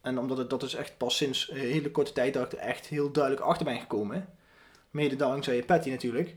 En 0.01 0.19
omdat 0.19 0.39
het, 0.39 0.51
dat 0.51 0.63
is 0.63 0.75
echt 0.75 0.97
pas 0.97 1.17
sinds 1.17 1.51
een 1.51 1.57
hele 1.57 1.91
korte 1.91 2.13
tijd 2.13 2.35
dat 2.35 2.53
ik 2.53 2.59
er 2.59 2.67
echt 2.67 2.87
heel 2.87 3.13
duidelijk 3.13 3.45
achter 3.45 3.65
ben 3.65 3.81
gekomen. 3.81 4.29
Mede 4.91 5.17
dankzij 5.17 5.63
Patty 5.63 5.91
natuurlijk. 5.91 6.37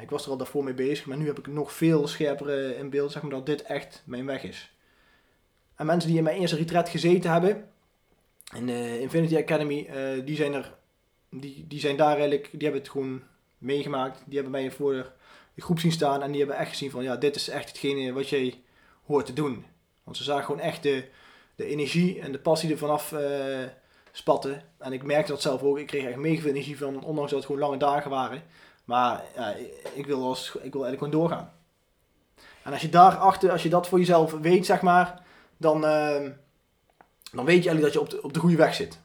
Ik 0.00 0.10
was 0.10 0.24
er 0.24 0.30
al 0.30 0.36
daarvoor 0.36 0.64
mee 0.64 0.74
bezig, 0.74 1.06
maar 1.06 1.16
nu 1.16 1.26
heb 1.26 1.38
ik 1.38 1.46
nog 1.46 1.72
veel 1.72 2.08
scherper 2.08 2.76
in 2.76 2.90
beeld 2.90 3.12
zeg 3.12 3.22
maar, 3.22 3.30
dat 3.30 3.46
dit 3.46 3.62
echt 3.62 4.02
mijn 4.06 4.26
weg 4.26 4.42
is. 4.42 4.73
En 5.76 5.86
mensen 5.86 6.08
die 6.08 6.18
in 6.18 6.24
mijn 6.24 6.40
eerste 6.40 6.56
retreat 6.56 6.88
gezeten 6.88 7.30
hebben, 7.30 7.68
in 8.54 8.66
de 8.66 9.00
Infinity 9.00 9.36
Academy, 9.36 9.86
eh, 9.86 10.24
die, 10.24 10.36
zijn 10.36 10.52
er, 10.52 10.74
die, 11.30 11.64
die 11.68 11.80
zijn 11.80 11.96
daar 11.96 12.16
eigenlijk, 12.16 12.48
die 12.52 12.62
hebben 12.62 12.80
het 12.80 12.90
gewoon 12.90 13.22
meegemaakt. 13.58 14.22
Die 14.24 14.34
hebben 14.34 14.52
mij 14.52 14.70
voor 14.70 15.12
de, 15.54 15.62
groep 15.62 15.78
zien 15.78 15.92
staan 15.92 16.22
en 16.22 16.30
die 16.30 16.40
hebben 16.40 16.56
echt 16.56 16.70
gezien 16.70 16.90
van, 16.90 17.02
ja, 17.02 17.16
dit 17.16 17.36
is 17.36 17.48
echt 17.48 17.68
hetgene 17.68 18.12
wat 18.12 18.28
jij 18.28 18.62
hoort 19.06 19.26
te 19.26 19.32
doen. 19.32 19.64
Want 20.04 20.16
ze 20.16 20.22
zagen 20.22 20.44
gewoon 20.44 20.60
echt 20.60 20.82
de, 20.82 21.04
de 21.54 21.64
energie 21.64 22.20
en 22.20 22.32
de 22.32 22.38
passie 22.38 22.70
er 22.70 22.78
vanaf 22.78 23.12
eh, 23.12 23.58
spatten. 24.12 24.62
En 24.78 24.92
ik 24.92 25.02
merkte 25.02 25.32
dat 25.32 25.42
zelf 25.42 25.62
ook. 25.62 25.78
Ik 25.78 25.86
kreeg 25.86 26.04
echt 26.04 26.16
mega 26.16 26.40
veel 26.40 26.50
energie 26.50 26.78
van, 26.78 27.04
ondanks 27.04 27.30
dat 27.30 27.38
het 27.38 27.46
gewoon 27.46 27.60
lange 27.60 27.76
dagen 27.76 28.10
waren. 28.10 28.42
Maar 28.84 29.22
ja, 29.36 29.54
ik, 29.94 30.06
wil 30.06 30.22
als, 30.24 30.46
ik 30.46 30.72
wil 30.72 30.84
eigenlijk 30.84 30.98
gewoon 30.98 31.28
doorgaan. 31.28 31.52
En 32.62 32.72
als 32.72 32.82
je 32.82 32.88
daarachter, 32.88 33.50
als 33.50 33.62
je 33.62 33.68
dat 33.68 33.88
voor 33.88 33.98
jezelf 33.98 34.32
weet, 34.32 34.66
zeg 34.66 34.80
maar, 34.80 35.22
dan, 35.64 35.86
eh, 35.86 36.30
dan 37.32 37.44
weet 37.44 37.62
je 37.62 37.68
eigenlijk 37.68 37.82
dat 37.82 37.92
je 37.92 38.00
op 38.00 38.10
de, 38.10 38.22
op 38.22 38.32
de 38.32 38.40
goede 38.40 38.56
weg 38.56 38.74
zit. 38.74 39.02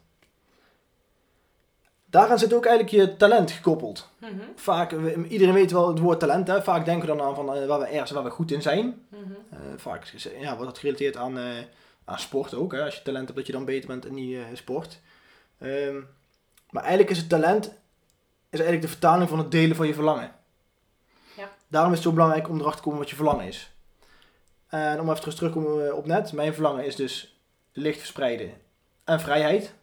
daaraan 2.06 2.38
zit 2.38 2.52
ook 2.52 2.66
eigenlijk 2.66 2.96
je 2.96 3.16
talent 3.16 3.50
gekoppeld. 3.50 4.08
Mhm. 4.18 4.32
Vaak, 4.54 4.92
iedereen 5.28 5.54
weet 5.54 5.70
wel 5.70 5.88
het 5.88 5.98
woord 5.98 6.20
talent, 6.20 6.46
hè? 6.46 6.62
vaak 6.62 6.84
denken 6.84 7.08
we 7.08 7.16
dan 7.16 7.26
aan 7.26 7.34
van, 7.34 7.54
eh, 7.54 7.66
waar 7.66 7.78
we 7.78 7.86
ergens 7.86 8.10
waar 8.10 8.24
we 8.24 8.30
goed 8.30 8.50
in 8.50 8.62
zijn. 8.62 9.06
Mhm. 9.08 9.22
Eh, 9.50 9.58
vaak 9.76 10.04
ja, 10.40 10.56
wordt 10.56 10.70
dat 10.70 10.78
gerelateerd 10.78 11.16
aan, 11.16 11.38
eh, 11.38 11.44
aan 12.04 12.18
sport 12.18 12.54
ook. 12.54 12.72
Hè? 12.72 12.84
Als 12.84 12.96
je 12.96 13.02
talent 13.02 13.24
hebt, 13.24 13.36
dat 13.36 13.46
je 13.46 13.52
dan 13.52 13.64
beter 13.64 13.88
bent 13.88 14.06
in 14.06 14.14
die 14.14 14.38
sport. 14.54 15.00
Ehm, 15.58 15.96
maar 16.70 16.82
eigenlijk 16.82 17.10
is 17.10 17.18
het 17.18 17.28
talent 17.28 17.64
is 18.50 18.58
eigenlijk 18.58 18.82
de 18.82 18.98
vertaling 18.98 19.28
van 19.28 19.38
het 19.38 19.50
delen 19.50 19.76
van 19.76 19.86
je 19.86 19.94
verlangen. 19.94 20.32
Ja. 21.36 21.50
Daarom 21.68 21.90
is 21.92 21.98
het 21.98 22.06
zo 22.06 22.12
belangrijk 22.14 22.48
om 22.48 22.58
erachter 22.58 22.76
te 22.76 22.82
komen 22.82 22.98
wat 22.98 23.10
je 23.10 23.16
verlangen 23.16 23.46
is. 23.46 23.69
En 24.70 25.00
om 25.00 25.08
even 25.08 25.20
terug 25.20 25.34
terug 25.34 25.52
te 25.52 25.58
komen 25.58 25.88
eh, 25.88 25.96
op 25.96 26.06
net. 26.06 26.32
Mijn 26.32 26.54
verlangen 26.54 26.84
is 26.84 26.96
dus 26.96 27.40
licht 27.72 27.98
verspreiden 27.98 28.52
en 29.04 29.20
vrijheid. 29.20 29.74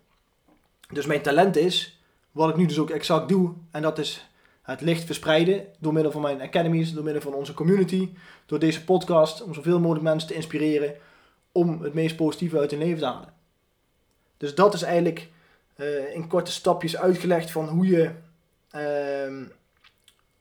Dus 0.93 1.05
mijn 1.05 1.21
talent 1.21 1.55
is, 1.55 2.01
wat 2.31 2.49
ik 2.49 2.55
nu 2.55 2.65
dus 2.65 2.79
ook 2.79 2.89
exact 2.89 3.29
doe. 3.29 3.53
En 3.71 3.81
dat 3.81 3.97
is 3.97 4.29
het 4.61 4.81
licht 4.81 5.03
verspreiden 5.03 5.65
door 5.79 5.93
middel 5.93 6.11
van 6.11 6.21
mijn 6.21 6.41
academies, 6.41 6.93
door 6.93 7.03
middel 7.03 7.21
van 7.21 7.33
onze 7.33 7.53
community 7.53 8.09
door 8.45 8.59
deze 8.59 8.83
podcast 8.83 9.43
om 9.43 9.53
zoveel 9.53 9.79
mogelijk 9.79 10.03
mensen 10.03 10.29
te 10.29 10.35
inspireren 10.35 10.95
om 11.51 11.81
het 11.81 11.93
meest 11.93 12.15
positieve 12.15 12.59
uit 12.59 12.71
hun 12.71 12.79
leven 12.79 12.99
te 12.99 13.05
halen. 13.05 13.33
Dus 14.37 14.55
dat 14.55 14.73
is 14.73 14.81
eigenlijk 14.81 15.29
eh, 15.75 16.15
in 16.15 16.27
korte 16.27 16.51
stapjes 16.51 16.97
uitgelegd 16.97 17.51
van 17.51 17.67
hoe 17.67 17.87
je 17.87 18.11
ehm, 18.69 19.43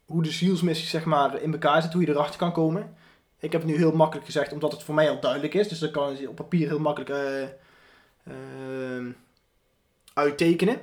hoe 0.07 0.23
de 0.23 0.31
zielsmissie 0.31 0.88
zeg 0.88 1.05
maar 1.05 1.43
in 1.43 1.53
elkaar 1.53 1.83
zit, 1.83 1.93
hoe 1.93 2.03
je 2.03 2.09
erachter 2.09 2.38
kan 2.38 2.53
komen. 2.53 2.97
Ik 3.38 3.52
heb 3.52 3.61
het 3.61 3.71
nu 3.71 3.76
heel 3.76 3.93
makkelijk 3.93 4.26
gezegd 4.26 4.52
omdat 4.52 4.73
het 4.73 4.83
voor 4.83 4.95
mij 4.95 5.11
al 5.11 5.21
duidelijk 5.21 5.55
is, 5.55 5.69
dus 5.69 5.78
dat 5.78 5.90
kan 5.90 6.16
je 6.16 6.28
op 6.28 6.35
papier 6.37 6.69
heel 6.69 6.78
makkelijk 6.78 7.11
ehm, 8.25 9.11
uittekenen. 10.14 10.78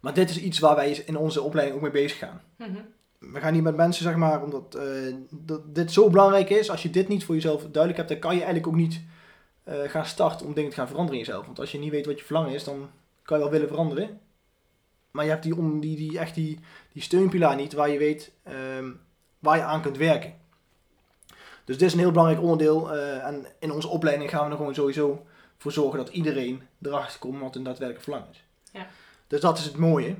Maar 0.00 0.14
dit 0.14 0.30
is 0.30 0.38
iets 0.40 0.58
waar 0.58 0.76
wij 0.76 0.90
in 1.06 1.16
onze 1.16 1.42
opleiding 1.42 1.76
ook 1.76 1.82
mee 1.82 2.02
bezig 2.02 2.18
gaan 2.18 2.42
Mhm. 2.56 2.80
we 3.18 3.40
gaan 3.40 3.52
niet 3.52 3.62
met 3.62 3.76
mensen, 3.76 4.02
zeg 4.04 4.16
maar, 4.16 4.42
omdat 4.42 4.74
eh, 4.74 5.14
dat 5.30 5.74
dit 5.74 5.92
zo 5.92 6.10
belangrijk 6.10 6.50
is. 6.50 6.70
Als 6.70 6.82
je 6.82 6.90
dit 6.90 7.08
niet 7.08 7.24
voor 7.24 7.34
jezelf 7.34 7.60
duidelijk 7.62 7.96
hebt, 7.96 8.08
dan 8.08 8.18
kan 8.18 8.30
je 8.30 8.42
eigenlijk 8.42 8.66
ook 8.66 8.80
niet 8.80 9.00
eh, 9.64 9.74
gaan 9.86 10.06
starten 10.06 10.46
om 10.46 10.54
dingen 10.54 10.70
te 10.70 10.76
gaan 10.76 10.88
veranderen 10.88 11.20
in 11.20 11.26
jezelf. 11.26 11.46
Want 11.46 11.60
als 11.60 11.72
je 11.72 11.78
niet 11.78 11.90
weet 11.90 12.06
wat 12.06 12.18
je 12.18 12.24
verlangen 12.24 12.54
is, 12.54 12.64
dan 12.64 12.90
kan 13.22 13.36
je 13.36 13.42
wel 13.42 13.52
willen 13.52 13.68
veranderen. 13.68 14.20
Maar 15.10 15.24
je 15.24 15.30
hebt 15.30 15.42
die, 15.42 15.78
die, 15.80 15.96
die, 15.96 16.18
echt 16.18 16.34
die, 16.34 16.58
die 16.92 17.02
steunpilaar 17.02 17.56
niet 17.56 17.72
waar 17.72 17.88
je 17.90 17.98
weet 17.98 18.32
ehm, 18.42 18.90
waar 19.38 19.56
je 19.56 19.62
aan 19.62 19.82
kunt 19.82 19.96
werken. 19.96 20.34
Dus 21.64 21.78
dit 21.78 21.86
is 21.88 21.92
een 21.92 21.98
heel 21.98 22.10
belangrijk 22.10 22.42
onderdeel. 22.42 22.92
eh, 22.92 23.26
en 23.26 23.46
in 23.58 23.72
onze 23.72 23.88
opleiding 23.88 24.30
gaan 24.30 24.44
we 24.44 24.50
er 24.50 24.56
gewoon 24.56 24.74
sowieso 24.74 25.26
voor 25.58 25.72
zorgen 25.72 25.98
dat 25.98 26.08
iedereen 26.08 26.62
erachter 26.82 27.18
komt 27.18 27.40
wat 27.40 27.56
een 27.56 27.62
daadwerkelijk 27.62 28.04
verlangen 28.04 28.28
is. 28.30 28.44
Ja. 28.72 28.86
Dus 29.26 29.40
dat 29.40 29.58
is 29.58 29.64
het 29.64 29.76
mooie 29.76 30.14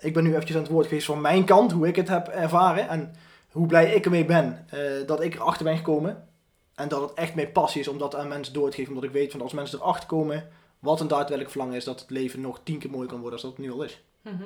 ik 0.00 0.14
ben 0.14 0.22
nu 0.22 0.30
eventjes 0.30 0.56
aan 0.56 0.62
het 0.62 0.72
woord 0.72 0.86
geweest 0.86 1.06
van 1.06 1.20
mijn 1.20 1.44
kant, 1.44 1.72
hoe 1.72 1.88
ik 1.88 1.96
het 1.96 2.08
heb 2.08 2.28
ervaren 2.28 2.88
en 2.88 3.14
hoe 3.50 3.66
blij 3.66 3.94
ik 3.94 4.04
ermee 4.04 4.24
ben 4.24 4.66
eh, 4.68 5.06
dat 5.06 5.22
ik 5.22 5.34
erachter 5.34 5.64
ben 5.64 5.76
gekomen. 5.76 6.28
En 6.74 6.88
dat 6.88 7.00
het 7.00 7.14
echt 7.14 7.34
mijn 7.34 7.52
passie 7.52 7.80
is 7.80 7.88
om 7.88 7.98
dat 7.98 8.14
aan 8.14 8.28
mensen 8.28 8.52
door 8.52 8.70
te 8.70 8.76
geven, 8.76 8.92
omdat 8.92 9.08
ik 9.08 9.14
weet 9.14 9.30
van 9.30 9.40
als 9.40 9.52
mensen 9.52 9.78
erachter 9.78 10.08
komen 10.08 10.48
wat 10.78 11.00
een 11.00 11.08
daadwerkelijk 11.08 11.50
verlangen 11.50 11.76
is, 11.76 11.84
dat 11.84 12.00
het 12.00 12.10
leven 12.10 12.40
nog 12.40 12.60
tien 12.62 12.78
keer 12.78 12.90
mooier 12.90 13.08
kan 13.08 13.20
worden 13.20 13.32
als 13.32 13.42
dat 13.42 13.56
het 13.56 13.66
nu 13.66 13.72
al 13.72 13.82
is. 13.82 14.02
Mhm. 14.22 14.44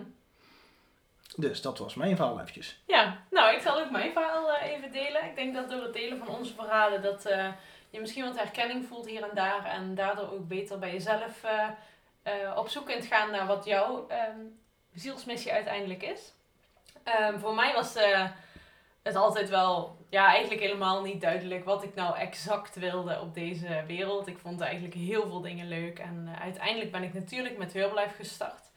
Dus 1.36 1.62
dat 1.62 1.78
was 1.78 1.94
mijn 1.94 2.16
verhaal 2.16 2.40
eventjes. 2.40 2.82
Ja, 2.86 3.18
nou, 3.30 3.54
ik 3.54 3.60
zal 3.60 3.80
ook 3.80 3.90
mijn 3.90 4.12
verhaal 4.12 4.52
eh, 4.52 4.70
even 4.70 4.92
delen. 4.92 5.24
Ik 5.24 5.34
denk 5.34 5.54
dat 5.54 5.70
door 5.70 5.82
het 5.82 5.92
delen 5.92 6.18
van 6.18 6.28
onze 6.28 6.54
verhalen 6.54 7.02
dat 7.02 7.24
eh, 7.24 7.48
je 7.90 8.00
misschien 8.00 8.24
wat 8.24 8.38
herkenning 8.38 8.86
voelt 8.86 9.06
hier 9.06 9.22
en 9.22 9.34
daar 9.34 9.64
en 9.64 9.94
daardoor 9.94 10.32
ook 10.32 10.48
beter 10.48 10.78
bij 10.78 10.92
jezelf 10.92 11.44
eh, 12.22 12.52
op 12.56 12.68
zoek 12.68 12.86
kunt 12.86 13.06
gaan 13.06 13.30
naar 13.30 13.46
wat 13.46 13.64
jouw 13.64 14.08
ehm, 14.08 14.38
zielsmissie 14.94 15.52
uiteindelijk 15.52 16.02
is. 16.02 16.32
Ehm, 17.02 17.38
voor 17.38 17.54
mij 17.54 17.72
was 17.72 17.94
het 19.02 19.16
altijd 19.16 19.48
wel, 19.48 19.96
ja, 20.10 20.26
eigenlijk 20.26 20.60
helemaal 20.60 21.02
niet 21.02 21.20
duidelijk 21.20 21.64
wat 21.64 21.82
ik 21.82 21.94
nou 21.94 22.16
exact 22.16 22.74
wilde 22.74 23.20
op 23.20 23.34
deze 23.34 23.84
wereld. 23.86 24.26
Ik 24.26 24.38
vond 24.38 24.60
eigenlijk 24.60 24.94
heel 24.94 25.28
veel 25.28 25.40
dingen 25.40 25.68
leuk 25.68 25.98
en 25.98 26.36
uiteindelijk 26.40 26.92
ben 26.92 27.02
ik 27.02 27.14
natuurlijk 27.14 27.58
met 27.58 27.72
Herbalife 27.72 28.14
gestart. 28.14 28.70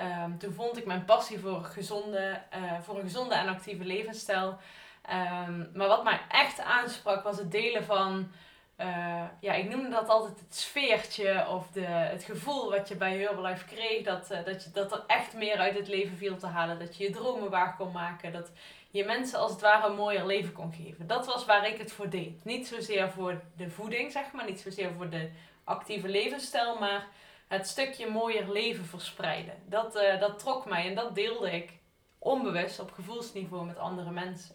Ehm, 0.00 0.36
toen 0.36 0.52
vond 0.52 0.76
ik 0.76 0.86
mijn 0.86 1.04
passie 1.04 1.38
voor, 1.38 1.64
gezonde, 1.64 2.40
eh, 2.50 2.80
voor 2.82 2.96
een 2.96 3.02
gezonde 3.02 3.34
en 3.34 3.48
actieve 3.48 3.84
levensstijl. 3.84 4.58
Ehm, 5.02 5.64
maar 5.74 5.88
wat 5.88 6.04
mij 6.04 6.20
echt 6.28 6.60
aansprak 6.60 7.22
was 7.22 7.38
het 7.38 7.50
delen 7.50 7.84
van, 7.84 8.32
eh, 8.76 9.24
ja, 9.40 9.52
ik 9.52 9.68
noemde 9.68 9.88
dat 9.88 10.08
altijd 10.08 10.40
het 10.40 10.54
sfeertje 10.54 11.46
of 11.48 11.70
de, 11.72 11.84
het 11.86 12.24
gevoel 12.24 12.70
wat 12.70 12.88
je 12.88 12.96
bij 12.96 13.18
Herbalife 13.18 13.64
kreeg. 13.64 14.04
Dat, 14.04 14.30
eh, 14.30 14.44
dat, 14.44 14.64
je, 14.64 14.70
dat 14.70 14.92
er 14.92 15.04
echt 15.06 15.34
meer 15.34 15.56
uit 15.56 15.76
het 15.76 15.88
leven 15.88 16.16
viel 16.16 16.36
te 16.36 16.46
halen. 16.46 16.78
Dat 16.78 16.96
je 16.96 17.04
je 17.04 17.10
dromen 17.10 17.50
waar 17.50 17.76
kon 17.76 17.92
maken. 17.92 18.32
Dat 18.32 18.50
je 18.90 19.04
mensen 19.04 19.38
als 19.38 19.50
het 19.50 19.60
ware 19.60 19.88
een 19.88 19.96
mooier 19.96 20.26
leven 20.26 20.52
kon 20.52 20.72
geven. 20.72 21.06
Dat 21.06 21.26
was 21.26 21.44
waar 21.44 21.68
ik 21.68 21.78
het 21.78 21.92
voor 21.92 22.08
deed. 22.08 22.44
Niet 22.44 22.66
zozeer 22.66 23.10
voor 23.10 23.40
de 23.56 23.70
voeding, 23.70 24.12
zeg 24.12 24.32
maar. 24.32 24.44
Niet 24.44 24.60
zozeer 24.60 24.90
voor 24.96 25.10
de 25.10 25.30
actieve 25.64 26.08
levensstijl, 26.08 26.78
maar 26.78 27.06
het 27.50 27.66
stukje 27.68 28.10
mooier 28.10 28.50
leven 28.52 28.84
verspreiden. 28.84 29.54
Dat, 29.66 29.96
eh, 29.96 30.20
dat 30.20 30.38
trok 30.38 30.66
mij 30.66 30.88
en 30.88 30.94
dat 30.94 31.14
deelde 31.14 31.50
ik 31.50 31.70
onbewust 32.18 32.80
op 32.80 32.92
gevoelsniveau 32.92 33.66
met 33.66 33.78
andere 33.78 34.10
mensen. 34.10 34.54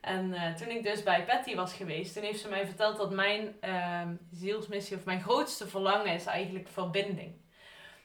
En 0.00 0.32
eh, 0.34 0.54
toen 0.54 0.68
ik 0.70 0.82
dus 0.82 1.02
bij 1.02 1.24
Patty 1.24 1.54
was 1.54 1.72
geweest, 1.74 2.14
toen 2.14 2.22
heeft 2.22 2.40
ze 2.40 2.48
mij 2.48 2.66
verteld 2.66 2.96
dat 2.96 3.10
mijn 3.10 3.56
ehm, 3.60 4.14
zielsmissie 4.32 4.96
of 4.96 5.04
mijn 5.04 5.22
grootste 5.22 5.68
verlangen 5.68 6.14
is 6.14 6.24
eigenlijk 6.26 6.68
verbinding. 6.68 7.34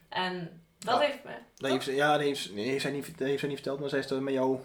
En 0.10 0.64
dat 0.80 1.00
Ja. 1.00 1.06
heeft 1.06 1.24
me. 1.24 1.32
Dat 1.56 1.72
heeft, 1.72 1.84
ze- 1.84 1.96
ja, 1.96 2.12
dat 2.12 2.22
heeft, 2.22 2.54
nee, 2.54 2.66
heeft, 2.70 2.82
zij 2.82 2.92
niet, 2.92 3.14
heeft 3.18 3.40
zij 3.40 3.48
niet 3.50 3.58
verteld, 3.58 3.80
maar 3.80 3.90
zij 3.90 4.00
is 4.00 4.10
er 4.10 4.24
met 4.24 4.34
jou 4.34 4.60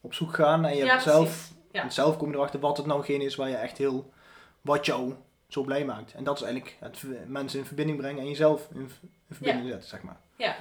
op 0.00 0.14
zoek 0.14 0.34
gegaan 0.34 0.64
en 0.64 0.76
je 0.76 0.84
Ja, 0.84 0.90
hebt 0.90 1.02
zelf. 1.02 1.50
Ja. 1.72 1.90
zelf 1.90 2.16
kom 2.16 2.30
je 2.30 2.36
erachter 2.36 2.60
wat 2.60 2.76
het 2.76 2.86
nou 2.86 3.04
geen 3.04 3.20
is 3.20 3.34
waar 3.34 3.48
je 3.48 3.56
echt 3.56 3.78
heel, 3.78 4.12
wat 4.60 4.86
jou 4.86 5.14
zo 5.48 5.62
blij 5.62 5.84
maakt. 5.84 6.14
En 6.14 6.24
dat 6.24 6.36
is 6.36 6.42
eigenlijk 6.42 6.76
het 6.80 7.28
mensen 7.28 7.58
in 7.58 7.66
verbinding 7.66 7.98
brengen 7.98 8.20
en 8.20 8.28
jezelf 8.28 8.68
in 8.74 8.90
verbinding 9.30 9.68
zetten, 9.68 9.88
zeg 9.88 10.02
maar. 10.02 10.16
Ja, 10.36 10.56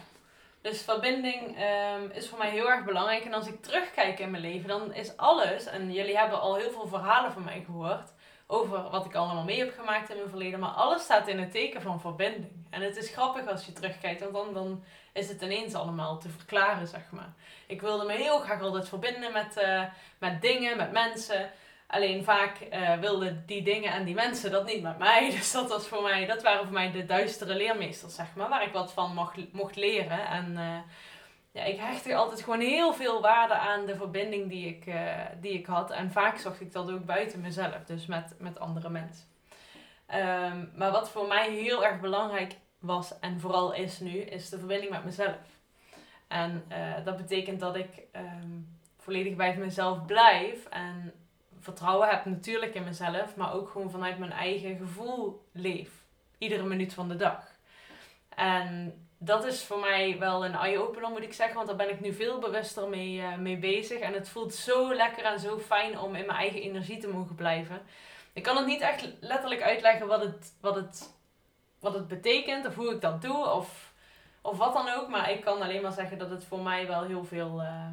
dus 0.62 0.82
verbinding 0.82 1.58
ehm, 1.58 2.10
is 2.12 2.30
voor 2.30 2.38
mij 2.38 2.50
heel 2.50 2.70
erg 2.70 2.86
belangrijk. 2.86 3.26
En 3.26 3.34
als 3.34 3.48
ik 3.48 3.62
terugkijk 3.62 4.20
in 4.20 4.32
mijn 4.32 4.44
leven, 4.44 4.68
dan 4.68 4.94
is 4.94 5.18
alles, 5.18 5.66
en 5.66 5.94
jullie 5.94 6.18
hebben 6.18 6.40
al 6.40 6.56
heel 6.56 6.72
veel 6.72 6.88
verhalen 6.88 7.32
van 7.32 7.44
mij 7.44 7.64
gehoord 7.66 8.14
over 8.48 8.90
wat 8.90 9.06
ik 9.06 9.16
allemaal 9.16 9.44
mee 9.44 9.60
heb 9.60 9.74
gemaakt 9.78 10.10
in 10.10 10.16
mijn 10.16 10.30
verleden, 10.30 10.60
maar 10.60 10.70
alles 10.70 11.04
staat 11.04 11.28
in 11.28 11.40
het 11.40 11.52
teken 11.52 11.82
van 11.82 12.00
verbinding. 12.00 12.66
En 12.70 12.82
het 12.82 12.98
is 12.98 13.10
grappig 13.10 13.48
als 13.48 13.66
je 13.66 13.74
terugkijkt, 13.74 14.20
want 14.20 14.34
dan, 14.34 14.54
dan 14.54 14.84
is 15.14 15.30
het 15.30 15.42
ineens 15.42 15.74
allemaal 15.74 16.20
te 16.20 16.30
verklaren, 16.30 16.88
zeg 16.88 17.12
maar. 17.12 17.34
Ik 17.68 17.82
wilde 17.82 18.06
me 18.06 18.14
heel 18.14 18.40
graag 18.40 18.62
altijd 18.62 18.90
verbinden 18.90 19.34
met, 19.34 19.58
eh, 19.58 19.84
met 20.18 20.42
dingen, 20.42 20.78
met 20.78 20.92
mensen. 20.92 21.52
Alleen 21.88 22.24
vaak 22.24 22.60
eh, 22.60 23.00
wilden 23.00 23.44
die 23.46 23.64
dingen 23.64 23.92
en 23.92 24.04
die 24.04 24.14
mensen 24.14 24.52
dat 24.52 24.66
niet 24.66 24.82
met 24.82 24.98
mij. 24.98 25.30
Dus 25.36 25.52
dat, 25.52 25.70
was 25.70 25.88
voor 25.88 26.02
mij, 26.02 26.26
dat 26.26 26.44
waren 26.44 26.64
voor 26.64 26.74
mij 26.74 26.92
de 26.92 27.06
duistere 27.06 27.56
leermeesters, 27.56 28.16
zeg 28.16 28.36
maar. 28.36 28.50
Waar 28.50 28.64
ik 28.64 28.74
wat 28.74 28.94
van 28.94 29.14
mocht, 29.14 29.54
mocht 29.54 29.76
leren. 29.76 30.28
En 30.28 30.58
eh, 30.58 30.78
ja, 31.52 31.64
ik 31.64 31.80
hechtte 31.80 32.16
altijd 32.16 32.42
gewoon 32.42 32.60
heel 32.60 32.94
veel 32.94 33.22
waarde 33.22 33.54
aan 33.54 33.86
de 33.86 33.96
verbinding 33.96 34.50
die 34.50 34.68
ik, 34.68 34.86
eh, 34.86 35.12
die 35.42 35.54
ik 35.54 35.66
had. 35.66 35.92
En 35.92 36.12
vaak 36.12 36.38
zocht 36.38 36.62
ik 36.62 36.72
dat 36.72 36.92
ook 36.92 37.06
buiten 37.06 37.42
mezelf. 37.42 37.84
Dus 37.86 38.06
met, 38.06 38.36
met 38.40 38.60
andere 38.60 38.90
mensen. 38.90 39.28
Ehm, 40.06 40.66
maar 40.76 40.92
wat 40.92 41.10
voor 41.10 41.28
mij 41.28 41.52
heel 41.52 41.86
erg 41.86 42.00
belangrijk 42.00 42.56
was 42.80 43.20
en 43.20 43.40
vooral 43.40 43.74
is 43.74 44.00
nu, 44.00 44.18
is 44.18 44.50
de 44.50 44.58
verbinding 44.58 44.92
met 44.92 45.04
mezelf. 45.04 45.38
En 46.28 46.66
dat 47.04 47.18
betekent 47.18 47.60
dat 47.60 47.76
ik 47.76 47.90
ehm, 48.12 48.50
volledig 48.98 49.36
bij 49.36 49.58
mezelf 49.58 50.06
blijf 50.06 50.66
en 50.66 51.14
vertrouwen 51.66 52.10
heb 52.10 52.26
natuurlijk 52.26 52.74
in 52.74 52.84
mezelf, 52.84 53.36
maar 53.36 53.54
ook 53.54 53.70
gewoon 53.70 53.92
vanuit 53.92 54.18
mijn 54.18 54.32
eigen 54.32 54.78
gevoel 54.78 55.46
leef. 55.52 55.90
Iedere 56.38 56.64
minuut 56.64 56.94
van 56.94 57.08
de 57.08 57.16
dag. 57.16 57.44
En 58.36 58.94
dat 59.18 59.46
is 59.46 59.64
voor 59.64 59.80
mij 59.80 60.20
wel 60.20 60.46
een 60.46 60.56
eye-opener, 60.56 61.10
moet 61.10 61.22
ik 61.22 61.34
zeggen, 61.34 61.56
want 61.56 61.68
daar 61.68 61.76
ben 61.76 61.90
ik 61.90 62.00
nu 62.00 62.14
veel 62.14 62.40
bewuster 62.40 62.90
mee, 62.90 63.22
eh, 63.22 63.38
mee 63.38 63.58
bezig. 63.58 64.00
En 64.00 64.14
het 64.14 64.30
voelt 64.30 64.54
zo 64.54 64.94
lekker 64.94 65.24
en 65.24 65.40
zo 65.40 65.60
fijn 65.60 66.00
om 66.00 66.16
in 66.16 66.26
mijn 66.26 66.40
eigen 66.40 66.62
energie 66.62 66.98
te 66.98 67.08
mogen 67.08 67.36
blijven. 67.36 67.82
Ik 68.34 68.44
kan 68.44 68.58
het 68.58 68.66
niet 68.66 68.82
echt 68.82 69.08
letterlijk 69.20 69.62
uitleggen 69.62 70.08
wat 70.08 70.22
het, 70.22 70.54
wat 70.62 70.76
het, 70.76 71.14
wat 71.80 71.94
het 71.94 72.08
betekent 72.08 72.66
of 72.66 72.76
hoe 72.76 72.92
ik 72.92 73.02
dat 73.02 73.22
doe 73.22 73.50
of, 73.50 73.94
of 74.42 74.58
wat 74.58 74.74
dan 74.74 74.90
ook. 74.90 75.10
Maar 75.10 75.32
ik 75.32 75.42
kan 75.42 75.62
alleen 75.62 75.82
maar 75.82 75.92
zeggen 75.92 76.18
dat 76.18 76.30
het 76.30 76.46
voor 76.46 76.62
mij 76.62 76.88
wel 76.88 77.04
heel 77.04 77.26
veel, 77.26 77.62
eh, 77.62 77.88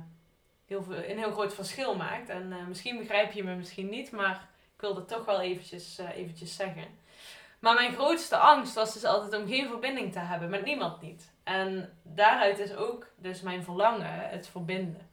heel 0.72 1.04
een 1.04 1.18
heel 1.18 1.32
groot 1.32 1.54
verschil 1.54 1.96
maakt. 1.96 2.28
En 2.28 2.52
eh, 2.52 2.66
misschien 2.66 2.98
begrijp 2.98 3.32
je 3.32 3.44
me 3.44 3.54
misschien 3.54 3.88
niet, 3.88 4.10
maar 4.10 4.48
ik 4.74 4.80
wil 4.80 4.94
het 4.94 5.08
toch 5.08 5.24
wel 5.24 5.40
eventjes, 5.40 5.98
eh, 5.98 6.16
eventjes 6.16 6.56
zeggen. 6.56 6.84
Maar 7.58 7.74
mijn 7.74 7.92
grootste 7.92 8.36
angst 8.36 8.74
was 8.74 8.92
dus 8.92 9.04
altijd 9.04 9.42
om 9.42 9.48
geen 9.48 9.68
verbinding 9.68 10.12
te 10.12 10.18
hebben 10.18 10.50
met 10.50 10.64
niemand 10.64 11.00
niet. 11.00 11.32
En 11.44 11.98
daaruit 12.02 12.58
is 12.58 12.74
ook 12.74 13.06
dus 13.16 13.40
mijn 13.40 13.64
verlangen 13.64 14.28
het 14.28 14.48
verbinden. 14.48 15.10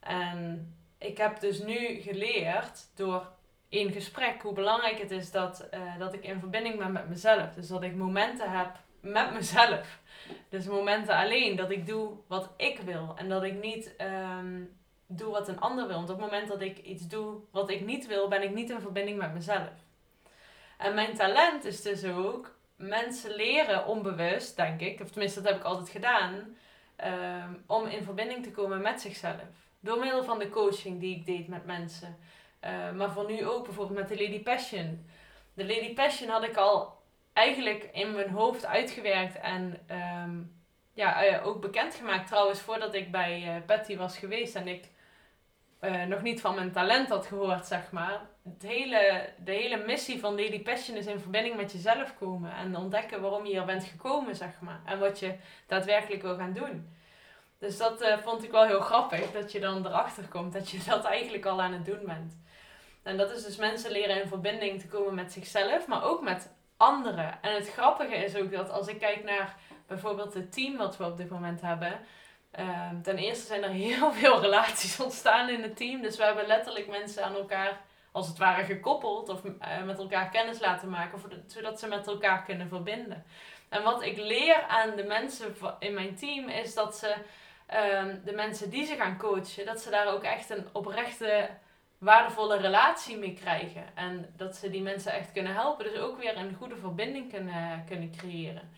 En 0.00 0.74
ik 0.98 1.18
heb 1.18 1.40
dus 1.40 1.58
nu 1.58 2.00
geleerd 2.00 2.86
door 2.94 3.26
in 3.68 3.92
gesprek 3.92 4.42
hoe 4.42 4.52
belangrijk 4.52 4.98
het 4.98 5.10
is 5.10 5.30
dat, 5.30 5.68
eh, 5.70 5.98
dat 5.98 6.14
ik 6.14 6.24
in 6.24 6.38
verbinding 6.38 6.78
ben 6.78 6.92
met 6.92 7.08
mezelf. 7.08 7.54
Dus 7.54 7.68
dat 7.68 7.82
ik 7.82 7.94
momenten 7.94 8.50
heb 8.50 8.76
met 9.00 9.32
mezelf. 9.32 10.00
Dus 10.48 10.66
momenten 10.66 11.16
alleen, 11.16 11.56
dat 11.56 11.70
ik 11.70 11.86
doe 11.86 12.10
wat 12.26 12.50
ik 12.56 12.78
wil. 12.78 13.14
En 13.16 13.28
dat 13.28 13.42
ik 13.42 13.62
niet 13.62 13.96
ehm, 13.96 14.62
doe 15.18 15.30
wat 15.30 15.48
een 15.48 15.60
ander 15.60 15.86
wil. 15.86 15.96
Want 15.96 16.10
op 16.10 16.20
het 16.20 16.24
moment 16.30 16.48
dat 16.48 16.60
ik 16.60 16.78
iets 16.78 17.08
doe 17.08 17.40
wat 17.50 17.70
ik 17.70 17.80
niet 17.80 18.06
wil, 18.06 18.28
ben 18.28 18.42
ik 18.42 18.54
niet 18.54 18.70
in 18.70 18.80
verbinding 18.80 19.18
met 19.18 19.34
mezelf. 19.34 19.70
En 20.78 20.94
mijn 20.94 21.14
talent 21.14 21.64
is 21.64 21.82
dus 21.82 22.04
ook 22.04 22.54
mensen 22.76 23.30
leren 23.34 23.86
onbewust, 23.86 24.56
denk 24.56 24.80
ik, 24.80 25.00
of 25.00 25.10
tenminste 25.10 25.40
dat 25.40 25.52
heb 25.52 25.60
ik 25.60 25.66
altijd 25.66 25.88
gedaan, 25.88 26.56
ehm, 26.96 27.52
om 27.66 27.86
in 27.86 28.02
verbinding 28.02 28.42
te 28.42 28.50
komen 28.50 28.80
met 28.80 29.00
zichzelf. 29.00 29.42
Door 29.80 29.98
middel 29.98 30.24
van 30.24 30.38
de 30.38 30.50
coaching 30.50 31.00
die 31.00 31.16
ik 31.16 31.26
deed 31.26 31.48
met 31.48 31.66
mensen. 31.66 32.18
Uh, 32.64 32.92
maar 32.92 33.10
voor 33.10 33.26
nu 33.26 33.46
ook 33.46 33.64
bijvoorbeeld 33.64 33.98
met 33.98 34.08
de 34.08 34.24
Lady 34.24 34.42
Passion. 34.42 35.06
De 35.54 35.66
Lady 35.66 35.94
Passion 35.94 36.28
had 36.28 36.44
ik 36.44 36.56
al 36.56 37.02
eigenlijk 37.32 37.88
in 37.92 38.12
mijn 38.12 38.30
hoofd 38.30 38.66
uitgewerkt 38.66 39.40
en 39.40 39.80
um, 40.24 40.62
ja, 40.94 41.30
uh, 41.30 41.46
ook 41.46 41.60
bekendgemaakt 41.60 42.26
trouwens 42.26 42.60
voordat 42.60 42.94
ik 42.94 43.10
bij 43.10 43.42
uh, 43.42 43.66
Patty 43.66 43.96
was 43.96 44.18
geweest 44.18 44.54
en 44.54 44.68
ik 44.68 44.88
uh, 45.84 46.04
nog 46.04 46.22
niet 46.22 46.40
van 46.40 46.54
mijn 46.54 46.72
talent 46.72 47.08
had 47.08 47.26
gehoord, 47.26 47.66
zeg 47.66 47.90
maar. 47.90 48.20
Het 48.42 48.62
hele, 48.62 49.28
de 49.44 49.52
hele 49.52 49.76
missie 49.76 50.20
van 50.20 50.40
Lady 50.40 50.62
Passion 50.62 50.96
is 50.96 51.06
in 51.06 51.20
verbinding 51.20 51.56
met 51.56 51.72
jezelf 51.72 52.14
komen 52.18 52.52
en 52.54 52.76
ontdekken 52.76 53.20
waarom 53.20 53.44
je 53.44 53.52
hier 53.52 53.64
bent 53.64 53.84
gekomen, 53.84 54.36
zeg 54.36 54.60
maar. 54.60 54.80
En 54.84 54.98
wat 54.98 55.18
je 55.18 55.34
daadwerkelijk 55.66 56.22
wil 56.22 56.36
gaan 56.36 56.52
doen. 56.52 56.88
Dus 57.58 57.78
dat 57.78 58.02
uh, 58.02 58.18
vond 58.18 58.44
ik 58.44 58.50
wel 58.50 58.66
heel 58.66 58.80
grappig, 58.80 59.32
dat 59.32 59.52
je 59.52 59.60
dan 59.60 59.86
erachter 59.86 60.28
komt 60.28 60.52
dat 60.52 60.70
je 60.70 60.78
dat 60.86 61.04
eigenlijk 61.04 61.46
al 61.46 61.62
aan 61.62 61.72
het 61.72 61.84
doen 61.84 62.04
bent. 62.06 62.40
En 63.02 63.16
dat 63.16 63.30
is 63.30 63.44
dus 63.44 63.56
mensen 63.56 63.90
leren 63.90 64.22
in 64.22 64.28
verbinding 64.28 64.80
te 64.80 64.88
komen 64.88 65.14
met 65.14 65.32
zichzelf, 65.32 65.86
maar 65.86 66.04
ook 66.04 66.22
met 66.22 66.52
anderen. 66.76 67.42
En 67.42 67.54
het 67.54 67.70
grappige 67.70 68.14
is 68.14 68.36
ook 68.36 68.52
dat 68.52 68.70
als 68.70 68.88
ik 68.88 68.98
kijk 68.98 69.24
naar 69.24 69.56
bijvoorbeeld 69.86 70.34
het 70.34 70.52
team 70.52 70.76
wat 70.76 70.96
we 70.96 71.04
op 71.04 71.16
dit 71.16 71.30
moment 71.30 71.60
hebben. 71.60 72.00
Ehm, 72.52 73.00
ten 73.02 73.16
eerste 73.16 73.46
zijn 73.46 73.62
er 73.62 73.70
heel 73.70 74.12
veel 74.20 74.40
relaties 74.40 75.00
ontstaan 75.00 75.48
in 75.48 75.62
het 75.62 75.76
team. 75.76 76.02
Dus 76.02 76.16
we 76.16 76.24
hebben 76.24 76.46
letterlijk 76.46 76.88
mensen 76.88 77.24
aan 77.24 77.34
elkaar, 77.34 77.80
als 78.12 78.28
het 78.28 78.38
ware, 78.38 78.64
gekoppeld 78.64 79.28
of 79.28 79.44
uh, 79.44 79.82
met 79.84 79.98
elkaar 79.98 80.30
kennis 80.30 80.60
laten 80.60 80.88
maken, 80.88 81.20
zodat 81.46 81.80
ze 81.80 81.86
met 81.86 82.06
elkaar 82.06 82.44
kunnen 82.44 82.68
verbinden. 82.68 83.24
En 83.68 83.82
wat 83.82 84.02
ik 84.02 84.16
leer 84.16 84.62
aan 84.62 84.96
de 84.96 85.04
mensen 85.04 85.56
in 85.78 85.94
mijn 85.94 86.14
team 86.14 86.48
is 86.48 86.74
dat 86.74 86.96
ze 86.96 87.14
um, 87.74 88.20
de 88.24 88.32
mensen 88.32 88.70
die 88.70 88.86
ze 88.86 88.96
gaan 88.96 89.18
coachen, 89.18 89.66
dat 89.66 89.80
ze 89.80 89.90
daar 89.90 90.12
ook 90.12 90.22
echt 90.22 90.50
een 90.50 90.66
oprechte, 90.72 91.48
waardevolle 91.98 92.56
relatie 92.56 93.16
mee 93.16 93.34
krijgen. 93.34 93.84
En 93.94 94.32
dat 94.36 94.56
ze 94.56 94.70
die 94.70 94.82
mensen 94.82 95.12
echt 95.12 95.32
kunnen 95.32 95.54
helpen. 95.54 95.84
Dus 95.84 95.98
ook 95.98 96.18
weer 96.18 96.36
een 96.36 96.54
goede 96.54 96.76
verbinding 96.76 97.30
kunnen, 97.32 97.84
kunnen 97.88 98.10
creëren. 98.16 98.70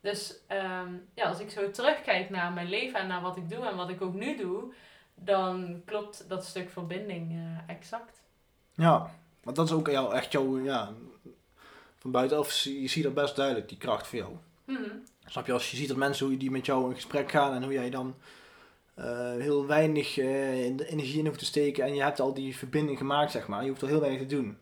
Dus 0.00 0.34
um, 0.48 1.08
ja, 1.14 1.28
als 1.28 1.40
ik 1.40 1.50
zo 1.50 1.70
terugkijk 1.70 2.30
naar 2.30 2.52
mijn 2.52 2.68
leven 2.68 3.00
en 3.00 3.06
naar 3.06 3.22
wat 3.22 3.36
ik 3.36 3.48
doe 3.48 3.66
en 3.66 3.76
wat 3.76 3.88
ik 3.88 4.02
ook 4.02 4.14
nu 4.14 4.36
doe, 4.36 4.72
dan 5.14 5.82
klopt 5.84 6.28
dat 6.28 6.44
stuk 6.44 6.70
verbinding 6.70 7.32
uh, 7.32 7.58
exact. 7.66 8.22
Ja, 8.74 9.10
want 9.42 9.56
dat 9.56 9.66
is 9.66 9.72
ook 9.72 9.88
jou, 9.88 10.14
echt 10.14 10.32
jouw, 10.32 10.58
ja, 10.58 10.92
van 11.98 12.10
buitenaf 12.10 12.62
je 12.62 12.88
ziet 12.88 13.04
dat 13.04 13.14
best 13.14 13.36
duidelijk, 13.36 13.68
die 13.68 13.78
kracht 13.78 14.06
voor 14.06 14.18
jou. 14.18 14.36
Mm 14.64 14.76
-hmm. 14.76 15.02
Snap 15.26 15.46
je, 15.46 15.52
als 15.52 15.70
je 15.70 15.76
ziet 15.76 15.88
dat 15.88 15.96
mensen 15.96 16.26
hoe 16.26 16.36
die 16.36 16.50
met 16.50 16.66
jou 16.66 16.88
in 16.88 16.94
gesprek 16.94 17.30
gaan 17.30 17.54
en 17.54 17.62
hoe 17.62 17.72
jij 17.72 17.90
dan 17.90 18.14
uh, 18.98 19.04
heel 19.38 19.66
weinig 19.66 20.16
uh, 20.16 20.64
in 20.64 20.76
de 20.76 20.86
energie 20.86 21.18
in 21.18 21.26
hoeft 21.26 21.38
te 21.38 21.44
steken 21.44 21.84
en 21.84 21.94
je 21.94 22.02
hebt 22.02 22.20
al 22.20 22.34
die 22.34 22.56
verbinding 22.56 22.98
gemaakt, 22.98 23.30
zeg 23.30 23.48
maar. 23.48 23.62
Je 23.62 23.68
hoeft 23.68 23.82
al 23.82 23.88
heel 23.88 24.00
weinig 24.00 24.20
te 24.20 24.34
doen. 24.34 24.58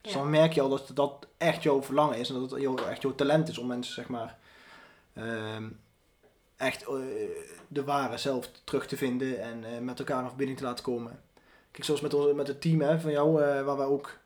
Dus 0.00 0.12
ja. 0.12 0.18
dan 0.18 0.30
merk 0.30 0.52
je 0.52 0.60
al 0.60 0.68
dat 0.68 0.90
dat 0.94 1.26
echt 1.38 1.62
jouw 1.62 1.82
verlangen 1.82 2.18
is 2.18 2.28
en 2.28 2.34
dat 2.34 2.50
het 2.50 2.60
jou, 2.60 2.82
echt 2.82 3.02
jouw 3.02 3.14
talent 3.14 3.48
is 3.48 3.58
om 3.58 3.66
mensen, 3.66 3.94
zeg 3.94 4.08
maar, 4.08 4.38
uh, 5.14 5.56
echt 6.56 6.88
uh, 6.88 6.94
de 7.68 7.84
ware 7.84 8.18
zelf 8.18 8.50
terug 8.64 8.86
te 8.86 8.96
vinden 8.96 9.40
en 9.40 9.62
uh, 9.62 9.78
met 9.78 9.98
elkaar 9.98 10.22
in 10.22 10.28
verbinding 10.28 10.58
te 10.58 10.64
laten 10.64 10.84
komen. 10.84 11.22
Kijk, 11.70 11.84
zoals 11.84 12.00
met, 12.00 12.34
met 12.34 12.48
het 12.48 12.60
team 12.60 12.80
hè, 12.80 13.00
van 13.00 13.10
jou, 13.10 13.32
waar 13.64 13.76
wij 13.76 13.86
ook 13.86 14.18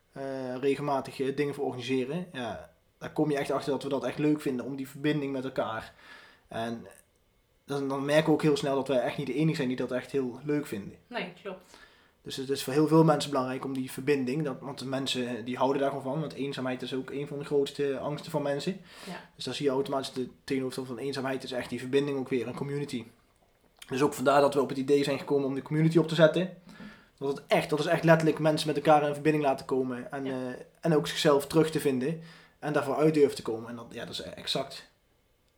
regelmatig 0.61 1.35
dingen 1.35 1.55
voor 1.55 1.65
organiseren. 1.65 2.27
Ja, 2.33 2.71
daar 2.99 3.13
kom 3.13 3.31
je 3.31 3.37
echt 3.37 3.51
achter 3.51 3.73
dat 3.73 3.83
we 3.83 3.89
dat 3.89 4.05
echt 4.05 4.19
leuk 4.19 4.41
vinden, 4.41 4.67
om 4.67 4.77
die 4.77 4.89
verbinding 4.89 5.33
met 5.33 5.45
elkaar. 5.45 5.93
En 6.49 6.87
dan, 7.65 7.89
dan 7.89 8.05
merken 8.05 8.27
we 8.27 8.33
ook 8.33 8.43
heel 8.43 8.57
snel 8.57 8.75
dat 8.75 8.89
wij 8.89 9.01
echt 9.01 9.17
niet 9.17 9.27
de 9.27 9.35
enige 9.35 9.57
zijn 9.57 9.69
die 9.69 9.77
dat 9.77 9.93
echt 9.93 10.11
heel 10.11 10.41
leuk 10.45 10.67
vinden. 10.67 10.99
Nee, 11.07 11.33
klopt. 11.43 11.77
Dus 12.25 12.37
het 12.37 12.51
is 12.51 12.63
voor 12.63 12.73
heel 12.73 12.87
veel 12.87 13.05
mensen 13.05 13.31
belangrijk 13.31 13.65
om 13.65 13.73
die 13.73 13.91
verbinding, 13.91 14.45
dat, 14.45 14.57
want 14.61 14.79
de 14.79 14.87
mensen 14.87 15.45
die 15.45 15.57
houden 15.57 15.81
daar 15.81 15.91
gewoon 15.91 16.05
van, 16.05 16.21
want 16.21 16.33
eenzaamheid 16.33 16.83
is 16.83 16.95
ook 16.95 17.11
een 17.11 17.27
van 17.27 17.39
de 17.39 17.45
grootste 17.45 17.99
angsten 17.99 18.31
van 18.31 18.43
mensen. 18.43 18.81
Ja. 19.07 19.31
Dus 19.35 19.45
dan 19.45 19.55
zie 19.55 19.67
je 19.67 19.73
automatisch 19.73 20.13
de 20.13 20.29
tegenoverstel 20.45 20.85
van 20.85 20.99
eenzaamheid 20.99 21.45
is 21.45 21.53
echt 21.53 21.71
die 21.71 21.79
verbinding 21.79 22.19
ook 22.19 22.29
weer, 22.29 22.47
een 22.47 22.55
community. 22.55 23.05
Dus 23.89 24.03
ook 24.03 24.15
vandaar 24.15 24.41
dat 24.41 24.55
we 24.55 24.61
op 24.61 24.69
het 24.69 24.79
idee 24.79 25.05
zijn 25.05 25.19
gekomen 25.19 25.47
om 25.47 25.55
de 25.55 25.63
community 25.63 25.99
op 25.99 26.09
te 26.09 26.15
zetten. 26.15 26.57
Dat, 27.19 27.37
het 27.37 27.47
echt, 27.47 27.71
dat 27.71 27.79
is 27.79 27.87
echt 27.87 28.05
letterlijk 28.05 28.39
mensen 28.39 28.67
met 28.67 28.77
elkaar 28.77 29.07
in 29.07 29.15
verbinding 29.15 29.45
laten 29.45 29.67
komen 29.67 30.13
en, 30.13 30.25
ja. 30.25 30.33
uh, 30.33 30.55
en 30.81 30.97
ook 30.97 31.07
zichzelf 31.07 31.47
terug 31.47 31.71
te 31.71 31.81
vinden 31.81 32.21
en 32.59 32.73
daarvoor 32.73 32.97
uit 32.97 33.15
durven 33.15 33.37
te 33.37 33.43
komen. 33.43 33.71
En 33.71 33.77
dat, 33.77 33.87
ja, 33.91 34.05
dat 34.05 34.13
is 34.13 34.23
exact 34.23 34.89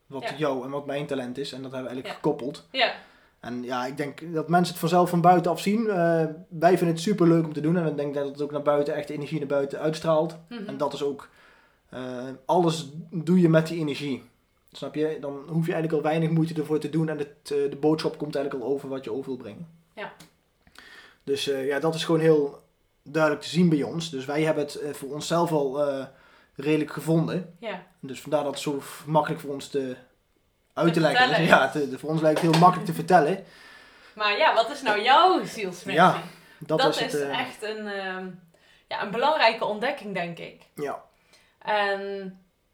wat 0.07 0.23
ja. 0.23 0.35
jou 0.37 0.65
en 0.65 0.71
wat 0.71 0.87
mijn 0.87 1.07
talent 1.07 1.39
is 1.39 1.53
en 1.53 1.63
dat 1.63 1.73
hebben 1.73 1.91
we 1.91 1.95
eigenlijk 1.95 2.15
gekoppeld. 2.15 2.67
Ja. 2.71 2.95
En 3.47 3.63
ja, 3.63 3.87
ik 3.87 3.97
denk 3.97 4.33
dat 4.33 4.49
mensen 4.49 4.73
het 4.73 4.81
vanzelf 4.81 5.11
van 5.11 5.21
buitenaf 5.21 5.61
zien. 5.61 5.81
Uh, 5.81 6.25
wij 6.49 6.77
vinden 6.77 6.89
het 6.89 7.01
super 7.01 7.29
leuk 7.29 7.45
om 7.45 7.53
te 7.53 7.61
doen. 7.61 7.77
En 7.77 7.85
we 7.85 7.95
denken 7.95 8.23
dat 8.23 8.33
het 8.33 8.43
ook 8.43 8.51
naar 8.51 8.63
buiten 8.63 8.95
echt 8.95 9.11
energie 9.11 9.39
naar 9.39 9.49
buiten 9.49 9.79
uitstraalt. 9.79 10.37
Mm 10.49 10.57
-hmm. 10.59 10.67
En 10.67 10.77
dat 10.77 10.93
is 10.93 11.03
ook. 11.03 11.29
Uh, 11.95 12.25
alles 12.45 12.91
doe 13.11 13.41
je 13.41 13.49
met 13.49 13.67
die 13.67 13.79
energie. 13.79 14.23
Snap 14.73 14.95
je? 14.95 15.19
Dan 15.21 15.33
hoef 15.33 15.67
je 15.67 15.73
eigenlijk 15.73 15.93
al 15.93 16.11
weinig 16.11 16.31
moeite 16.31 16.55
ervoor 16.55 16.79
te 16.79 16.91
doen. 16.91 17.09
En 17.09 17.19
het, 17.19 17.51
uh, 17.53 17.71
de 17.71 17.77
boodschap 17.81 18.19
komt 18.19 18.35
eigenlijk 18.35 18.65
al 18.65 18.73
over 18.73 18.89
wat 18.89 19.05
je 19.05 19.13
over 19.13 19.27
wil 19.27 19.37
brengen. 19.37 19.69
Ja. 19.95 20.13
Dus 21.25 21.45
ja, 21.45 21.79
dat 21.79 21.95
is 21.95 22.05
gewoon 22.05 22.21
heel 22.21 22.63
duidelijk 23.03 23.43
te 23.43 23.49
zien 23.49 23.69
bij 23.69 23.83
ons. 23.83 24.11
Dus 24.11 24.25
wij 24.25 24.43
hebben 24.43 24.65
het 24.65 24.81
voor 24.93 25.13
onszelf 25.13 25.53
al 25.53 25.81
redelijk 26.55 26.93
gevonden. 26.93 27.55
Ja. 27.59 27.87
Dus 28.01 28.21
vandaar 28.21 28.43
dat 28.43 28.53
het 28.53 28.63
zo 28.63 28.83
makkelijk 29.07 29.41
voor 29.41 29.53
ons 29.53 29.69
te 29.69 29.97
uit 30.77 30.93
te, 30.93 31.01
te 31.01 31.01
leggen. 31.01 31.45
Ja, 31.45 31.69
te, 31.69 31.99
voor 31.99 32.11
ons 32.11 32.21
lijkt 32.21 32.41
het 32.41 32.51
heel 32.51 32.61
makkelijk 32.61 32.89
te 32.89 32.95
vertellen. 32.95 33.45
Maar 34.15 34.37
ja, 34.37 34.55
wat 34.55 34.71
is 34.71 34.83
nou 34.83 35.03
jouw 35.03 35.45
zielsmissie? 35.45 35.93
Ja, 35.93 36.23
dat, 36.59 36.79
dat 36.79 36.95
is, 36.95 37.01
het, 37.01 37.15
uh... 37.15 37.41
echt 37.41 37.62
een, 37.62 37.87
uh, 37.87 38.33
ja, 38.89 39.03
een 39.03 39.11
belangrijke 39.11 39.65
ontdekking, 39.65 40.15
denk 40.15 40.39
ik. 40.39 40.62
Ja. 40.75 41.03
En 41.59 42.01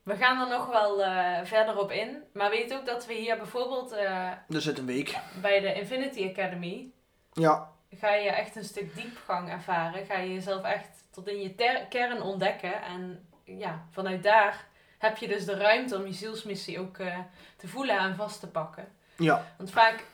we 0.02 0.16
gaan 0.16 0.40
er 0.40 0.48
nog 0.48 0.66
wel 0.66 1.00
uh, 1.00 1.38
verder 1.44 1.78
op 1.78 1.90
in. 1.90 2.22
Maar 2.32 2.50
weet 2.50 2.74
ook 2.74 2.86
dat 2.86 3.06
we 3.06 3.14
hier 3.14 3.36
bijvoorbeeld... 3.36 3.92
er 3.92 4.42
zit 4.48 4.78
een 4.78 4.86
week. 4.86 5.18
Bij 5.40 5.60
de 5.60 5.74
Infinity 5.74 6.28
Academy... 6.28 6.90
Ja. 7.32 7.70
Ga 7.98 8.14
je 8.14 8.30
echt 8.30 8.56
een 8.56 8.64
stuk 8.64 8.96
diepgang 8.96 9.50
ervaren. 9.50 10.06
Ga 10.06 10.18
je 10.18 10.32
jezelf 10.32 10.64
echt 10.64 11.04
tot 11.10 11.28
in 11.28 11.40
je 11.40 11.54
kern 11.88 12.22
ontdekken. 12.22 12.82
En 12.82 13.28
ja, 13.44 13.86
vanuit 13.90 14.22
daar 14.22 14.66
heb 15.02 15.16
je 15.16 15.28
dus 15.28 15.44
de 15.44 15.54
ruimte 15.54 15.96
om 15.96 16.06
je 16.06 16.12
zielsmissie 16.12 16.80
ook 16.80 16.98
uh, 16.98 17.18
te 17.56 17.68
voelen 17.68 17.98
en 17.98 18.16
vast 18.16 18.40
te 18.40 18.48
pakken. 18.48 18.88
Ja. 19.16 19.46
Want 19.56 19.70
vaak, 19.70 20.04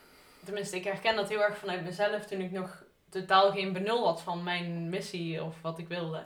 tenminste, 0.44 0.77
ik 0.77 0.85
herken 0.85 1.16
dat 1.16 1.29
heel 1.29 1.42
erg 1.42 1.59
vanuit 1.59 1.85
mezelf 1.85 2.24
toen 2.24 2.40
ik 2.40 2.51
nog 2.51 2.83
totaal 3.11 3.51
geen 3.51 3.72
benul 3.72 4.07
had 4.07 4.22
van 4.22 4.42
mijn 4.42 4.88
missie 4.88 5.42
of 5.44 5.55
wat 5.62 5.79
ik 5.79 5.88
wilde. 5.88 6.22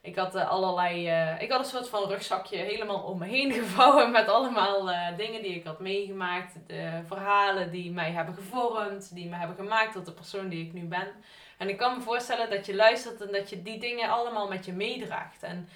Ik 0.00 0.16
had 0.16 0.36
uh, 0.36 0.50
allerlei, 0.50 1.08
uh, 1.08 1.42
ik 1.42 1.50
had 1.50 1.60
een 1.60 1.70
soort 1.70 1.88
van 1.88 2.08
rugzakje 2.08 2.56
helemaal 2.56 3.02
om 3.02 3.18
me 3.18 3.26
heen 3.26 3.52
gevouwen 3.62 4.10
met 4.10 4.28
allemaal 4.28 4.84
dingen 5.16 5.42
die 5.42 5.54
ik 5.54 5.64
had 5.64 5.80
meegemaakt. 5.80 6.54
De 6.66 7.00
verhalen 7.06 7.70
die 7.70 7.90
mij 7.90 8.10
hebben 8.10 8.34
gevormd, 8.34 9.14
die 9.14 9.28
me 9.28 9.36
hebben 9.36 9.56
gemaakt 9.56 9.92
tot 9.92 10.06
de 10.06 10.12
persoon 10.12 10.48
die 10.48 10.66
ik 10.66 10.72
nu 10.72 10.84
ben. 10.84 11.08
En 11.58 11.68
ik 11.68 11.76
kan 11.76 11.96
me 11.96 12.02
voorstellen 12.02 12.50
dat 12.50 12.66
je 12.66 12.74
luistert 12.74 13.20
en 13.20 13.32
dat 13.32 13.50
je 13.50 13.62
die 13.62 13.78
dingen 13.78 14.08
allemaal 14.08 14.48
met 14.48 14.64
je 14.64 14.72
meedraagt. 14.72 15.42
En 15.42 15.68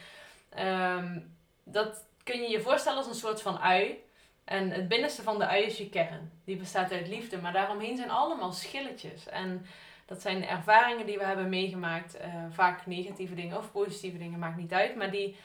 um, 0.59 1.37
dat 1.65 2.05
kun 2.27 2.43
je 2.43 2.51
je 2.51 2.61
voorstellen 2.61 2.99
als 2.99 3.07
een 3.07 3.15
soort 3.15 3.43
van 3.43 3.59
ui. 3.59 4.05
En 4.45 4.71
het 4.71 4.89
binnenste 4.89 5.23
van 5.23 5.39
de 5.39 5.47
ui 5.47 5.63
is 5.65 5.79
je 5.79 5.89
kern. 5.89 6.33
Die 6.45 6.57
bestaat 6.57 6.93
uit 6.93 7.09
liefde, 7.09 7.39
maar 7.39 7.53
daaromheen 7.53 7.97
zijn 7.97 8.11
allemaal 8.11 8.53
schilletjes. 8.53 9.29
En 9.29 9.67
dat 10.07 10.21
zijn 10.23 10.47
ervaringen 10.47 11.07
die 11.07 11.19
we 11.19 11.25
hebben 11.25 11.49
meegemaakt. 11.49 12.17
Uh, 12.17 12.45
vaak 12.51 12.87
negatieve 12.87 13.35
dingen 13.35 13.57
of 13.57 13.73
positieve 13.73 14.19
dingen, 14.19 14.39
maakt 14.39 14.57
niet 14.57 14.73
uit. 14.73 14.97
Maar 14.97 15.11
die 15.11 15.37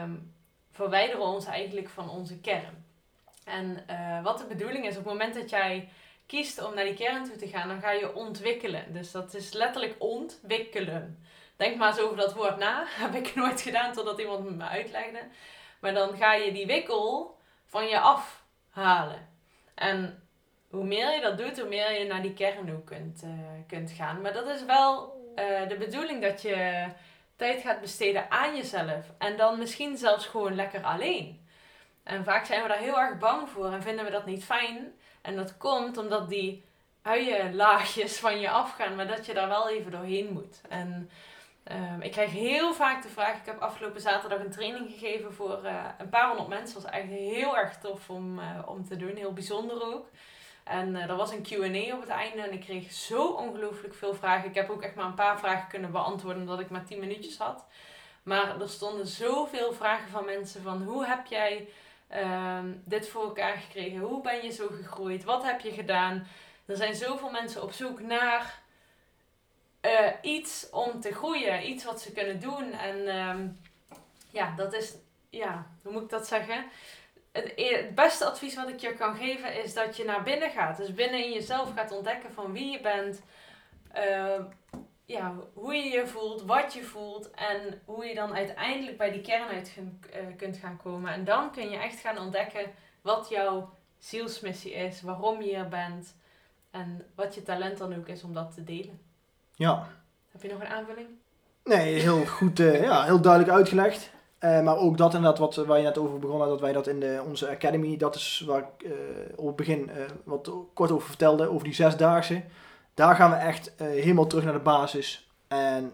um, 0.00 0.32
verwijderen 0.70 1.24
ons 1.24 1.46
eigenlijk 1.46 1.88
van 1.88 2.10
onze 2.10 2.38
kern. 2.40 2.84
En 3.44 3.84
uh, 3.90 4.22
wat 4.22 4.38
de 4.38 4.46
bedoeling 4.46 4.86
is, 4.86 4.96
op 4.96 5.04
het 5.04 5.12
moment 5.12 5.34
dat 5.34 5.50
jij 5.50 5.88
kiest 6.26 6.62
om 6.62 6.74
naar 6.74 6.84
die 6.84 6.94
kern 6.94 7.24
toe 7.24 7.36
te 7.36 7.48
gaan, 7.48 7.68
dan 7.68 7.80
ga 7.80 7.90
je 7.90 8.14
ontwikkelen. 8.14 8.92
Dus 8.92 9.10
dat 9.10 9.34
is 9.34 9.52
letterlijk 9.52 9.94
ontwikkelen. 9.98 11.18
Denk 11.56 11.76
maar 11.76 11.88
eens 11.88 12.00
over 12.00 12.16
dat 12.16 12.34
woord 12.34 12.56
na. 12.56 12.84
Heb 13.04 13.14
ik 13.14 13.34
nooit 13.34 13.60
gedaan 13.60 13.92
totdat 13.92 14.20
iemand 14.20 14.56
me 14.56 14.64
uitlegde. 14.64 15.20
Maar 15.86 15.94
dan 15.94 16.16
ga 16.16 16.34
je 16.34 16.52
die 16.52 16.66
wikkel 16.66 17.36
van 17.66 17.86
je 17.88 18.00
afhalen. 18.00 19.28
En 19.74 20.28
hoe 20.70 20.84
meer 20.84 21.14
je 21.14 21.20
dat 21.20 21.38
doet, 21.38 21.58
hoe 21.58 21.68
meer 21.68 21.98
je 21.98 22.06
naar 22.06 22.22
die 22.22 22.34
kern 22.34 22.72
ook 22.72 22.86
kunt, 22.86 23.22
uh, 23.24 23.30
kunt 23.66 23.90
gaan. 23.90 24.20
Maar 24.20 24.32
dat 24.32 24.46
is 24.46 24.64
wel 24.64 25.14
uh, 25.36 25.68
de 25.68 25.76
bedoeling 25.76 26.22
dat 26.22 26.42
je 26.42 26.86
tijd 27.36 27.60
gaat 27.60 27.80
besteden 27.80 28.30
aan 28.30 28.56
jezelf. 28.56 29.06
En 29.18 29.36
dan 29.36 29.58
misschien 29.58 29.96
zelfs 29.96 30.26
gewoon 30.26 30.54
lekker 30.54 30.82
alleen. 30.82 31.46
En 32.02 32.24
vaak 32.24 32.44
zijn 32.44 32.62
we 32.62 32.68
daar 32.68 32.78
heel 32.78 33.00
erg 33.00 33.18
bang 33.18 33.48
voor 33.48 33.72
en 33.72 33.82
vinden 33.82 34.04
we 34.04 34.10
dat 34.10 34.26
niet 34.26 34.44
fijn. 34.44 34.92
En 35.22 35.36
dat 35.36 35.56
komt 35.56 35.96
omdat 35.96 36.28
die 36.28 36.64
uienlaagjes 37.02 38.18
van 38.18 38.40
je 38.40 38.50
afgaan, 38.50 38.96
maar 38.96 39.06
dat 39.06 39.26
je 39.26 39.34
daar 39.34 39.48
wel 39.48 39.68
even 39.68 39.90
doorheen 39.90 40.32
moet. 40.32 40.60
En 40.68 41.10
ehm, 41.68 42.00
ik 42.00 42.12
krijg 42.12 42.30
heel 42.30 42.74
vaak 42.74 43.02
de 43.02 43.08
vraag, 43.08 43.36
ik 43.36 43.46
heb 43.46 43.60
afgelopen 43.60 44.00
zaterdag 44.00 44.38
een 44.38 44.50
training 44.50 44.90
gegeven 44.90 45.34
voor 45.34 45.64
eh, 45.64 45.84
een 45.98 46.08
paar 46.08 46.28
honderd 46.28 46.48
mensen. 46.48 46.74
Dat 46.74 46.82
was 46.82 46.92
eigenlijk 46.92 47.22
heel 47.22 47.56
erg 47.56 47.78
tof 47.78 48.10
om, 48.10 48.38
eh, 48.38 48.46
om 48.66 48.84
te 48.84 48.96
doen, 48.96 49.16
heel 49.16 49.32
bijzonder 49.32 49.94
ook. 49.94 50.06
En 50.64 50.96
eh, 50.96 51.10
er 51.10 51.16
was 51.16 51.32
een 51.32 51.42
Q&A 51.42 51.94
op 51.94 52.00
het 52.00 52.08
einde 52.08 52.42
en 52.42 52.52
ik 52.52 52.60
kreeg 52.60 52.92
zo 52.92 53.26
ongelooflijk 53.26 53.94
veel 53.94 54.14
vragen. 54.14 54.48
Ik 54.48 54.54
heb 54.54 54.70
ook 54.70 54.82
echt 54.82 54.94
maar 54.94 55.04
een 55.04 55.14
paar 55.14 55.38
vragen 55.38 55.68
kunnen 55.68 55.92
beantwoorden 55.92 56.42
omdat 56.42 56.60
ik 56.60 56.70
maar 56.70 56.84
10 56.84 56.98
minuutjes 56.98 57.38
had. 57.38 57.64
Maar 58.22 58.60
er 58.60 58.68
stonden 58.68 59.06
zoveel 59.06 59.72
vragen 59.72 60.08
van 60.08 60.24
mensen 60.24 60.62
van 60.62 60.82
hoe 60.82 61.06
heb 61.06 61.26
jij 61.26 61.68
ehm, 62.08 62.72
dit 62.84 63.08
voor 63.08 63.22
elkaar 63.22 63.56
gekregen? 63.56 63.98
Hoe 63.98 64.22
ben 64.22 64.44
je 64.44 64.50
zo 64.50 64.66
gegroeid? 64.68 65.24
Wat 65.24 65.42
heb 65.42 65.60
je 65.60 65.70
gedaan? 65.70 66.26
Er 66.66 66.76
zijn 66.76 66.94
zoveel 66.94 67.30
mensen 67.30 67.62
op 67.62 67.72
zoek 67.72 68.00
naar 68.00 68.62
eh, 69.86 70.12
iets 70.22 70.70
om 70.70 71.00
te 71.00 71.12
groeien, 71.12 71.68
iets 71.68 71.84
wat 71.84 72.00
ze 72.00 72.12
kunnen 72.12 72.40
doen. 72.40 72.72
En 72.72 73.08
ehm, 73.08 73.48
ja, 74.30 74.54
dat 74.56 74.72
is, 74.72 74.94
ja, 75.30 75.66
hoe 75.82 75.92
moet 75.92 76.02
ik 76.02 76.10
dat 76.10 76.26
zeggen? 76.26 76.64
Het, 77.32 77.52
e- 77.56 77.76
het 77.76 77.94
beste 77.94 78.24
advies 78.24 78.54
wat 78.54 78.68
ik 78.68 78.80
je 78.80 78.94
kan 78.94 79.16
geven 79.16 79.62
is 79.62 79.74
dat 79.74 79.96
je 79.96 80.04
naar 80.04 80.22
binnen 80.22 80.50
gaat. 80.50 80.76
Dus 80.76 80.94
binnen 80.94 81.24
in 81.24 81.32
jezelf 81.32 81.72
gaat 81.74 81.92
ontdekken 81.92 82.32
van 82.32 82.52
wie 82.52 82.70
je 82.70 82.80
bent, 82.80 83.22
eh, 83.92 84.40
ja, 85.04 85.34
hoe 85.54 85.74
je 85.74 85.90
je 85.90 86.06
voelt, 86.06 86.42
wat 86.42 86.74
je 86.74 86.82
voelt 86.82 87.30
en 87.30 87.82
hoe 87.84 88.06
je 88.06 88.14
dan 88.14 88.34
uiteindelijk 88.34 88.98
bij 88.98 89.10
die 89.10 89.20
kern 89.20 89.48
uit 89.48 89.76
eh, 90.10 90.20
kunt 90.36 90.56
gaan 90.56 90.76
komen. 90.82 91.12
En 91.12 91.24
dan 91.24 91.52
kun 91.52 91.70
je 91.70 91.76
echt 91.76 92.00
gaan 92.00 92.18
ontdekken 92.18 92.74
wat 93.02 93.28
jouw 93.28 93.74
zielsmissie 93.98 94.72
is, 94.72 95.02
waarom 95.02 95.42
je 95.42 95.48
hier 95.48 95.68
bent 95.68 96.16
en 96.70 97.10
wat 97.14 97.34
je 97.34 97.42
talent 97.42 97.78
dan 97.78 97.96
ook 97.96 98.08
is 98.08 98.22
om 98.22 98.34
dat 98.34 98.54
te 98.54 98.64
delen. 98.64 99.05
Ja. 99.56 99.88
Heb 100.30 100.42
je 100.42 100.48
nog 100.48 100.60
een 100.60 100.66
aanvulling? 100.66 101.08
Nee, 101.64 101.94
heel 101.94 102.26
goed, 102.26 102.60
eh, 102.60 102.82
ja, 102.82 103.04
heel 103.04 103.20
duidelijk 103.20 103.52
uitgelegd. 103.52 104.10
Eh, 104.38 104.62
maar 104.62 104.76
ook 104.76 104.96
dat 104.98 105.14
inderdaad, 105.14 105.38
wat, 105.38 105.54
waar 105.54 105.78
je 105.78 105.84
net 105.84 105.98
over 105.98 106.18
begon, 106.18 106.40
had, 106.40 106.48
dat 106.48 106.60
wij 106.60 106.72
dat 106.72 106.86
in 106.86 107.00
de, 107.00 107.22
onze 107.26 107.48
academy, 107.48 107.96
dat 107.96 108.14
is 108.14 108.42
waar 108.46 108.60
ik 108.60 108.82
eh, 108.82 108.92
op 109.36 109.46
het 109.46 109.56
begin 109.56 109.90
wat 110.24 110.50
kort 110.74 110.90
over 110.90 111.08
vertelde, 111.08 111.50
over 111.50 111.64
die 111.64 111.74
zesdaagse. 111.74 112.42
Daar 112.94 113.14
gaan 113.14 113.30
we 113.30 113.36
echt 113.36 113.72
helemaal 113.76 114.26
terug 114.26 114.44
naar 114.44 114.52
de 114.52 114.58
basis. 114.58 115.30
En 115.48 115.92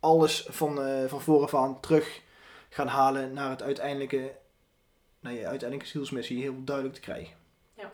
alles 0.00 0.46
van, 0.48 0.78
van 1.08 1.20
vooraf 1.20 1.54
aan 1.54 1.80
terug 1.80 2.20
gaan 2.68 2.86
halen 2.86 3.32
naar 3.32 3.50
het 3.50 3.62
uiteindelijke, 3.62 4.32
naar 5.20 5.32
je 5.32 5.46
uiteindelijke 5.46 5.90
zielsmissie 5.90 6.42
heel 6.42 6.64
duidelijk 6.64 6.96
te 6.96 7.02
krijgen. 7.02 7.36
Ja. 7.74 7.90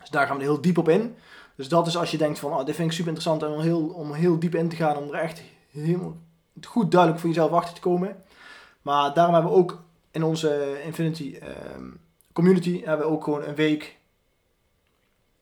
Dus 0.00 0.10
daar 0.10 0.26
gaan 0.26 0.36
we 0.36 0.42
heel 0.42 0.60
diep 0.60 0.78
op 0.78 0.88
in. 0.88 1.16
Dus 1.58 1.68
dat 1.68 1.86
is 1.86 1.96
als 1.96 2.10
je 2.10 2.18
denkt 2.18 2.38
van, 2.38 2.52
oh, 2.52 2.64
dit 2.64 2.74
vind 2.74 2.90
ik 2.90 2.96
super 2.96 3.12
interessant 3.12 3.42
en 3.42 3.48
om 3.48 3.60
heel, 3.60 3.86
om 3.86 4.12
heel 4.12 4.38
diep 4.38 4.54
in 4.54 4.68
te 4.68 4.76
gaan, 4.76 4.96
om 4.96 5.08
er 5.08 5.20
echt 5.20 5.42
helemaal 5.70 6.16
goed 6.66 6.90
duidelijk 6.90 7.20
voor 7.20 7.30
jezelf 7.30 7.50
achter 7.50 7.74
te 7.74 7.80
komen. 7.80 8.22
Maar 8.82 9.14
daarom 9.14 9.34
hebben 9.34 9.52
we 9.52 9.58
ook 9.58 9.82
in 10.10 10.22
onze 10.22 10.80
Infinity 10.84 11.38
ehm, 11.40 11.90
community 12.32 12.82
hebben 12.84 13.06
we 13.06 13.12
ook 13.12 13.24
gewoon 13.24 13.44
een 13.44 13.54
week 13.54 13.96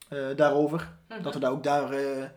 eh, 0.09 0.19
daarover. 0.37 0.93
Mhm. 1.09 1.23
Dat 1.23 1.35
we 1.35 1.41
daar 1.41 1.51
ook 1.51 1.63
daar 1.63 1.93
eh, 1.93 2.23
eh, 2.23 2.31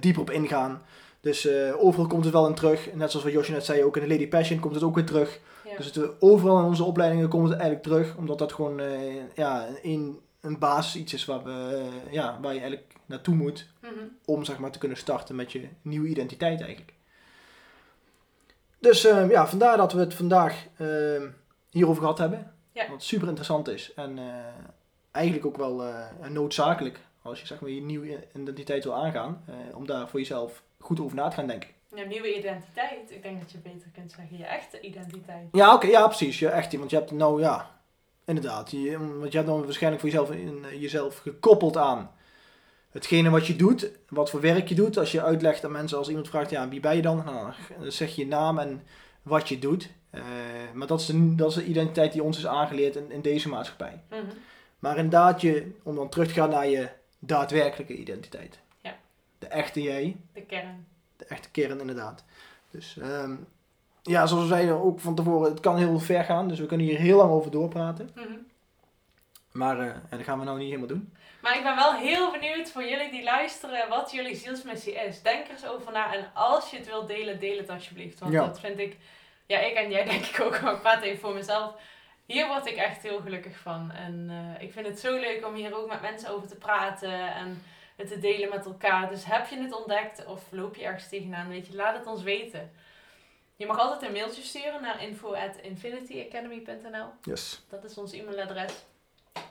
dieper 0.00 0.22
op 0.22 0.30
ingaan. 0.30 0.82
Dus 1.20 1.48
overal 1.78 2.06
komt 2.06 2.24
het 2.24 2.32
wel 2.32 2.46
in 2.46 2.54
terug. 2.54 2.94
Net 2.94 3.10
zoals 3.10 3.24
wat 3.24 3.34
Josje 3.34 3.52
net 3.52 3.64
zei, 3.64 3.84
ook 3.84 3.96
in 3.96 4.02
de 4.02 4.08
Lady 4.08 4.28
Passion 4.28 4.60
komt 4.60 4.74
het 4.74 4.84
ook 4.84 4.94
weer 4.94 5.06
terug. 5.06 5.40
Ja. 5.64 5.76
Dus 5.76 5.86
het, 5.86 6.20
overal 6.20 6.58
in 6.58 6.64
onze 6.64 6.84
opleidingen 6.84 7.28
komt 7.28 7.48
het 7.48 7.58
eigenlijk 7.58 7.82
terug. 7.82 8.16
Omdat 8.16 8.38
dat 8.38 8.52
gewoon 8.52 8.80
ja, 9.34 9.66
een, 9.82 10.18
een 10.42 10.58
basis 10.58 11.00
iets 11.00 11.12
is 11.14 11.24
waar, 11.24 11.42
we, 11.42 11.82
eh, 12.06 12.12
ja, 12.12 12.38
waar 12.40 12.54
je 12.54 12.60
eigenlijk 12.60 12.94
naartoe 13.06 13.34
moet. 13.34 13.68
Mhm. 13.80 13.92
Om 14.24 14.44
zeg 14.44 14.58
maar, 14.58 14.70
te 14.70 14.78
kunnen 14.78 14.98
starten 14.98 15.34
met 15.34 15.52
je 15.52 15.68
nieuwe 15.82 16.08
identiteit 16.08 16.60
eigenlijk. 16.60 16.92
Dus 18.82 19.04
eh, 19.04 19.30
ja, 19.30 19.46
vandaar 19.46 19.76
dat 19.76 19.92
we 19.92 20.00
het 20.00 20.14
vandaag 20.14 20.66
eh, 20.76 21.22
hierover 21.70 22.00
gehad 22.00 22.18
hebben. 22.18 22.52
Ja. 22.72 22.90
Wat 22.90 23.02
super 23.02 23.28
interessant 23.28 23.68
is. 23.68 23.94
En 23.94 24.18
eh, 24.18 24.24
eigenlijk 25.10 25.46
ook 25.46 25.56
wel 25.56 25.84
eh, 25.84 26.28
noodzakelijk. 26.28 27.00
Als 27.22 27.40
je 27.40 27.46
zeg 27.46 27.60
maar, 27.60 27.70
je 27.70 27.82
nieuwe 27.82 28.26
identiteit 28.36 28.84
wil 28.84 28.94
aangaan. 28.94 29.44
om 29.74 29.86
daar 29.86 30.08
voor 30.08 30.18
jezelf 30.18 30.62
goed 30.78 31.00
over 31.00 31.16
na 31.16 31.28
te 31.28 31.36
gaan 31.36 31.46
denken. 31.46 31.68
Ja, 31.94 32.04
nieuwe 32.04 32.36
identiteit. 32.38 33.10
Ik 33.10 33.22
denk 33.22 33.40
dat 33.40 33.50
je 33.50 33.58
beter 33.58 33.88
kunt 33.94 34.12
zeggen 34.12 34.36
je 34.36 34.44
echte 34.44 34.80
identiteit. 34.80 35.48
Ja, 35.52 35.74
oké, 35.74 35.86
ja, 35.86 36.06
precies. 36.06 36.38
Ja, 36.38 36.50
echt. 36.50 36.76
Want 36.76 36.90
je 36.90 36.96
hebt 36.96 37.10
nou 37.10 37.40
ja, 37.40 37.70
inderdaad. 38.24 38.70
Je, 38.70 38.98
want 38.98 39.32
je 39.32 39.38
hebt 39.38 39.50
dan 39.50 39.64
waarschijnlijk 39.64 40.02
voor 40.02 40.10
jezelf, 40.10 40.30
in, 40.30 40.64
eh, 40.64 40.80
jezelf 40.80 41.18
gekoppeld 41.18 41.76
aan 41.76 42.10
hetgene 42.90 43.30
wat 43.30 43.46
je 43.46 43.56
doet, 43.56 43.90
wat 44.08 44.30
voor 44.30 44.40
werk 44.40 44.68
je 44.68 44.74
doet. 44.74 44.98
Als 44.98 45.12
je 45.12 45.22
uitlegt 45.22 45.64
aan 45.64 45.72
mensen, 45.72 45.98
als 45.98 46.08
iemand 46.08 46.28
vraagt, 46.28 46.50
ja, 46.50 46.68
wie 46.68 46.80
ben 46.80 46.96
je 46.96 47.02
dan? 47.02 47.22
Nou, 47.24 47.52
dan 47.80 47.92
zeg 47.92 48.14
je 48.14 48.22
je 48.22 48.28
naam 48.28 48.58
en 48.58 48.82
wat 49.22 49.48
je 49.48 49.58
doet. 49.58 49.90
Eh, 50.10 50.22
maar 50.74 50.86
dat 50.86 51.00
is, 51.00 51.06
de, 51.06 51.34
dat 51.34 51.48
is 51.48 51.54
de 51.54 51.64
identiteit 51.64 52.12
die 52.12 52.22
ons 52.22 52.38
is 52.38 52.46
aangeleerd 52.46 52.96
in, 52.96 53.10
in 53.10 53.20
deze 53.20 53.48
maatschappij. 53.48 54.02
Mhm. 54.10 54.20
Maar 54.78 54.96
inderdaad, 54.96 55.40
je, 55.40 55.72
om 55.82 55.94
dan 55.94 56.08
terug 56.08 56.28
te 56.28 56.34
gaan 56.34 56.50
naar 56.50 56.68
je 56.68 56.88
daadwerkelijke 57.18 57.96
identiteit. 57.96 58.58
Ja. 58.80 58.96
De 59.38 59.46
echte 59.46 59.82
jij, 59.82 60.16
De 60.32 60.42
kern. 60.42 60.86
de 61.16 61.24
echte 61.24 61.50
kern 61.50 61.80
inderdaad. 61.80 62.24
Dus 62.70 62.96
ehm, 62.98 63.34
ja, 64.02 64.26
zoals 64.26 64.42
we 64.42 64.48
zeiden 64.48 64.82
ook 64.82 65.00
van 65.00 65.14
tevoren, 65.14 65.50
het 65.50 65.60
kan 65.60 65.76
heel 65.76 65.98
ver 65.98 66.24
gaan. 66.24 66.48
Dus 66.48 66.58
we 66.58 66.66
kunnen 66.66 66.86
hier 66.86 66.98
heel 66.98 67.16
lang 67.16 67.30
over 67.30 67.50
doorpraten. 67.50 68.10
Mhm. 68.14 68.32
Maar 69.52 69.78
eh, 69.78 69.86
en 69.86 70.02
dat 70.10 70.22
gaan 70.22 70.38
we 70.38 70.44
nou 70.44 70.58
niet 70.58 70.66
helemaal 70.66 70.88
doen. 70.88 71.14
Maar 71.42 71.56
ik 71.56 71.62
ben 71.62 71.76
wel 71.76 71.94
heel 71.94 72.30
benieuwd 72.30 72.70
voor 72.70 72.84
jullie 72.84 73.10
die 73.10 73.22
luisteren 73.24 73.88
wat 73.88 74.10
jullie 74.12 74.36
zielsmissie 74.36 74.94
is. 74.94 75.22
Denk 75.22 75.44
er 75.46 75.50
eens 75.50 75.66
over 75.66 75.92
na 75.92 76.14
en 76.14 76.30
als 76.34 76.70
je 76.70 76.76
het 76.76 76.86
wilt 76.86 77.08
delen, 77.08 77.40
deel 77.40 77.56
het 77.56 77.70
alsjeblieft. 77.70 78.18
Want 78.18 78.32
Ja. 78.32 78.46
dat 78.46 78.60
vind 78.60 78.78
ik, 78.78 78.96
ja 79.46 79.58
ik 79.58 79.74
en 79.74 79.90
jij 79.90 80.04
denk 80.12 80.24
ik 80.24 80.40
ook, 80.40 80.60
maar 80.60 80.74
ik 80.74 80.80
praat 80.80 81.02
even 81.02 81.20
voor 81.20 81.34
mezelf. 81.34 81.74
Hier 82.26 82.46
word 82.46 82.66
ik 82.66 82.76
echt 82.76 83.02
heel 83.02 83.20
gelukkig 83.20 83.58
van. 83.58 83.90
En 83.90 84.26
eh, 84.30 84.62
ik 84.62 84.72
vind 84.72 84.86
het 84.86 85.00
zo 85.00 85.18
leuk 85.18 85.46
om 85.46 85.54
hier 85.54 85.76
ook 85.76 85.88
met 85.88 86.00
mensen 86.02 86.30
over 86.30 86.48
te 86.48 86.56
praten 86.56 87.34
en 87.34 87.62
het 87.96 88.08
te 88.08 88.18
delen 88.18 88.48
met 88.48 88.64
elkaar. 88.64 89.08
Dus 89.08 89.24
heb 89.24 89.46
je 89.48 89.58
het 89.62 89.76
ontdekt 89.76 90.26
of 90.26 90.42
loop 90.50 90.76
je 90.76 90.84
ergens 90.84 91.08
tegenaan, 91.08 91.48
weet 91.48 91.66
je, 91.66 91.74
laat 91.76 91.96
het 91.96 92.06
ons 92.06 92.22
weten. 92.22 92.70
Je 93.56 93.66
mag 93.66 93.78
altijd 93.78 94.02
een 94.02 94.12
mailtje 94.12 94.42
sturen 94.42 94.82
naar 94.82 95.02
info@infinityacademy.nl. 95.02 97.06
Yes. 97.22 97.62
Dat 97.68 97.84
is 97.84 97.98
ons 97.98 98.12
e-mailadres. 98.12 98.72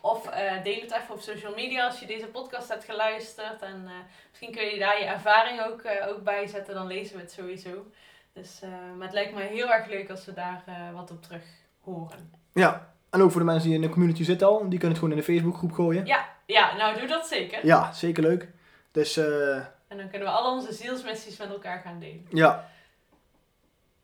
Of 0.02 0.28
eh, 0.28 0.64
deel 0.64 0.82
het 0.82 0.92
even 0.92 1.14
op 1.14 1.20
social 1.22 1.54
media 1.56 1.86
als 1.86 2.00
je 2.00 2.06
deze 2.06 2.26
podcast 2.26 2.70
hebt 2.70 2.84
geluisterd. 2.84 3.62
En 3.62 3.84
eh, 3.86 3.92
misschien 4.30 4.52
kun 4.52 4.66
je 4.66 4.80
daar 4.80 5.00
je 5.00 5.06
ervaring 5.06 5.62
ook, 5.62 5.82
eh, 5.82 6.08
ook 6.08 6.24
bij 6.24 6.48
zetten. 6.48 6.74
Dan 6.74 6.88
lezen 6.88 7.16
we 7.16 7.22
het 7.22 7.32
sowieso. 7.32 7.86
Dus, 8.34 8.60
maar 8.98 9.06
het 9.06 9.14
lijkt 9.14 9.34
me 9.34 9.42
heel 9.42 9.72
erg 9.72 9.88
leuk 9.88 10.10
als 10.10 10.26
we 10.26 10.34
daar 10.34 10.64
wat 10.94 11.12
op 11.12 11.24
terug 11.24 11.44
horen. 11.82 12.34
Ja, 12.54 12.94
en 13.10 13.22
ook 13.22 13.32
voor 13.32 13.40
de 13.40 13.46
mensen 13.46 13.66
die 13.68 13.76
in 13.76 13.82
de 13.82 13.90
community 13.90 14.24
zitten 14.24 14.48
al, 14.48 14.60
die 14.60 14.70
kunnen 14.70 14.90
het 14.90 14.98
gewoon 14.98 15.12
in 15.12 15.18
de 15.18 15.24
Facebookgroep 15.24 15.72
gooien. 15.72 16.06
Ja, 16.06 16.30
ja, 16.46 16.76
nou 16.76 17.00
doe 17.00 17.08
dat 17.08 17.28
zeker. 17.28 17.66
Ja, 17.66 17.94
zeker 17.94 18.24
leuk. 18.24 18.48
Dus 18.92 19.18
En 19.18 19.98
dan 19.98 20.10
kunnen 20.10 20.28
we 20.28 20.34
al 20.34 20.54
onze 20.54 20.74
zielsmissies 20.74 21.38
met 21.38 21.50
elkaar 21.50 21.80
gaan 21.80 22.00
delen. 22.00 22.26
ja. 22.30 22.70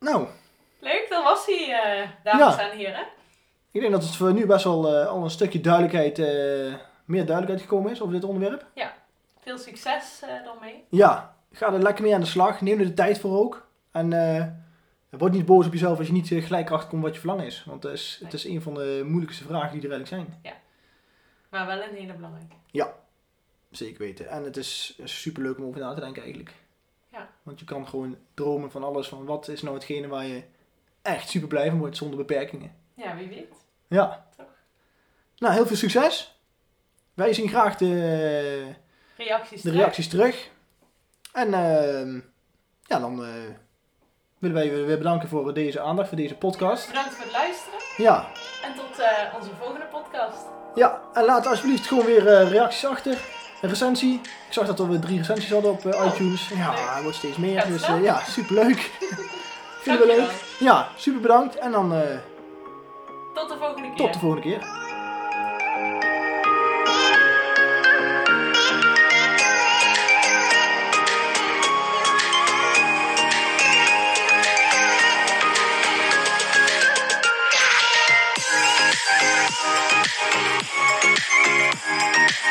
Nou, 0.00 0.26
Leuk, 0.80 1.06
dat 1.08 1.24
was 1.24 1.46
hij, 1.46 1.72
eh, 1.72 2.08
dames 2.24 2.56
Ja. 2.56 2.70
en 2.70 2.76
heren. 2.76 3.06
ik 3.70 3.80
denk 3.80 3.92
dat 3.92 4.02
het 4.02 4.16
voor 4.16 4.32
nu 4.32 4.46
best 4.46 4.64
wel 4.64 4.94
eh, 4.94 5.06
al 5.06 5.22
een 5.24 5.30
stukje 5.30 5.60
duidelijkheid, 5.60 6.18
eh, 6.18 6.26
meer 7.04 7.26
duidelijkheid 7.26 7.60
gekomen 7.60 7.90
is 7.92 8.00
over 8.00 8.14
dit 8.14 8.24
onderwerp. 8.24 8.66
Veel 9.40 9.58
succes 9.58 10.22
daarmee. 10.44 10.84
Ja, 10.88 11.36
ga 11.52 11.72
er 11.72 11.82
lekker 11.82 12.04
mee 12.04 12.14
aan 12.14 12.20
de 12.20 12.26
slag. 12.26 12.60
Neem 12.60 12.78
er 12.78 12.86
de 12.86 12.94
tijd 12.94 13.18
voor 13.20 13.38
ook. 13.38 13.66
En 13.92 14.08
word 15.10 15.32
niet 15.32 15.46
boos 15.46 15.66
op 15.66 15.72
jezelf 15.72 15.98
als 15.98 16.06
je 16.06 16.12
niet 16.12 16.28
gelijk 16.28 16.70
achterkomt 16.70 17.02
wat 17.02 17.12
je 17.14 17.18
verlangen 17.18 17.46
is. 17.46 17.64
Want 17.66 17.82
het 17.82 17.92
is, 17.92 18.20
het 18.24 18.32
is 18.32 18.44
een 18.44 18.62
van 18.62 18.74
de 18.74 19.02
moeilijkste 19.06 19.44
vragen 19.44 19.80
die 19.80 19.88
er 19.88 19.90
eigenlijk 19.92 20.28
zijn. 20.42 20.56
Maar 21.50 21.66
wel 21.66 21.82
een 21.82 21.94
hele 21.94 22.12
belangrijke. 22.12 22.54
Zeker 23.70 23.98
weten. 23.98 24.28
En 24.28 24.44
het 24.44 24.56
is 24.56 24.98
super 25.04 25.42
leuk 25.42 25.58
om 25.58 25.64
over 25.64 25.80
na 25.80 25.94
te 25.94 26.00
denken 26.00 26.22
eigenlijk. 26.22 26.54
Ja. 27.12 27.28
Want 27.42 27.58
je 27.58 27.64
kan 27.64 27.88
gewoon 27.88 28.16
dromen 28.34 28.70
van 28.70 28.84
alles. 28.84 29.08
Van 29.08 29.24
wat 29.24 29.48
is 29.48 29.62
nou 29.62 29.74
hetgene 29.74 30.08
waar 30.08 30.26
je 30.26 30.42
echt 31.02 31.28
super 31.28 31.48
blij 31.48 31.68
van 31.70 31.78
wordt 31.78 31.96
zonder 31.96 32.16
beperkingen. 32.18 32.74
Ja, 32.94 33.16
wie 33.16 33.28
weet. 33.28 33.54
Ja. 33.88 34.26
Toch? 34.36 34.46
Nou, 35.36 35.54
heel 35.54 35.66
veel 35.66 35.76
succes. 35.76 36.38
Wij 37.14 37.32
zien 37.32 37.48
graag 37.48 37.76
de, 37.76 38.74
Reacties 39.16 39.62
de 39.62 39.68
terug. 39.68 39.76
reacties 39.84 40.08
terug. 40.08 40.50
En 41.32 41.54
ehm, 41.54 42.14
ja, 42.82 42.98
dan 42.98 43.24
eh, 43.24 43.30
willen 44.38 44.56
wij 44.56 44.64
je 44.66 44.84
weer 44.84 44.98
bedanken 44.98 45.28
voor 45.28 45.54
deze 45.54 45.80
aandacht, 45.80 46.08
voor 46.08 46.16
deze 46.16 46.36
podcast. 46.36 46.86
Bedankt 46.86 47.14
voor 47.14 47.24
het 47.24 47.32
luisteren. 47.32 47.78
Ja, 47.96 48.28
En 48.64 48.74
tot 48.74 48.98
eh, 48.98 49.34
onze 49.34 49.50
volgende 49.60 49.86
podcast. 49.86 50.46
ja. 50.74 51.02
en 51.12 51.24
laat 51.24 51.46
alsjeblieft 51.46 51.86
gewoon 51.86 52.04
weer 52.04 52.28
eh, 52.28 52.50
reacties 52.50 52.86
achter. 52.86 53.18
Een 53.60 53.68
recensie. 53.68 54.14
Ik 54.46 54.52
zag 54.52 54.66
dat 54.66 54.78
we 54.78 54.86
weer 54.86 55.00
drie 55.00 55.18
recensies 55.18 55.50
hadden 55.50 55.70
op 55.70 55.86
eh, 55.86 56.00
Oh, 56.04 56.14
iTunes. 56.14 56.48
Ja, 56.48 56.96
er 56.96 57.02
wordt 57.02 57.16
steeds 57.16 57.36
meer. 57.36 57.66
Dus 57.66 57.82
eh, 57.82 58.02
ja, 58.02 58.20
super 58.28 58.54
leuk. 58.54 58.90
Vinden 59.82 60.06
we 60.06 60.14
leuk. 60.16 60.30
Ja, 60.58 60.88
super 60.96 61.20
bedankt. 61.20 61.56
En 61.56 61.72
dan 61.72 61.92
eh, 61.94 62.00
Tot 63.34 63.48
de 63.48 63.56
volgende 63.58 63.88
keer. 63.88 63.96
tot 63.96 64.12
de 64.12 64.18
volgende 64.18 64.42
keer. 64.42 64.66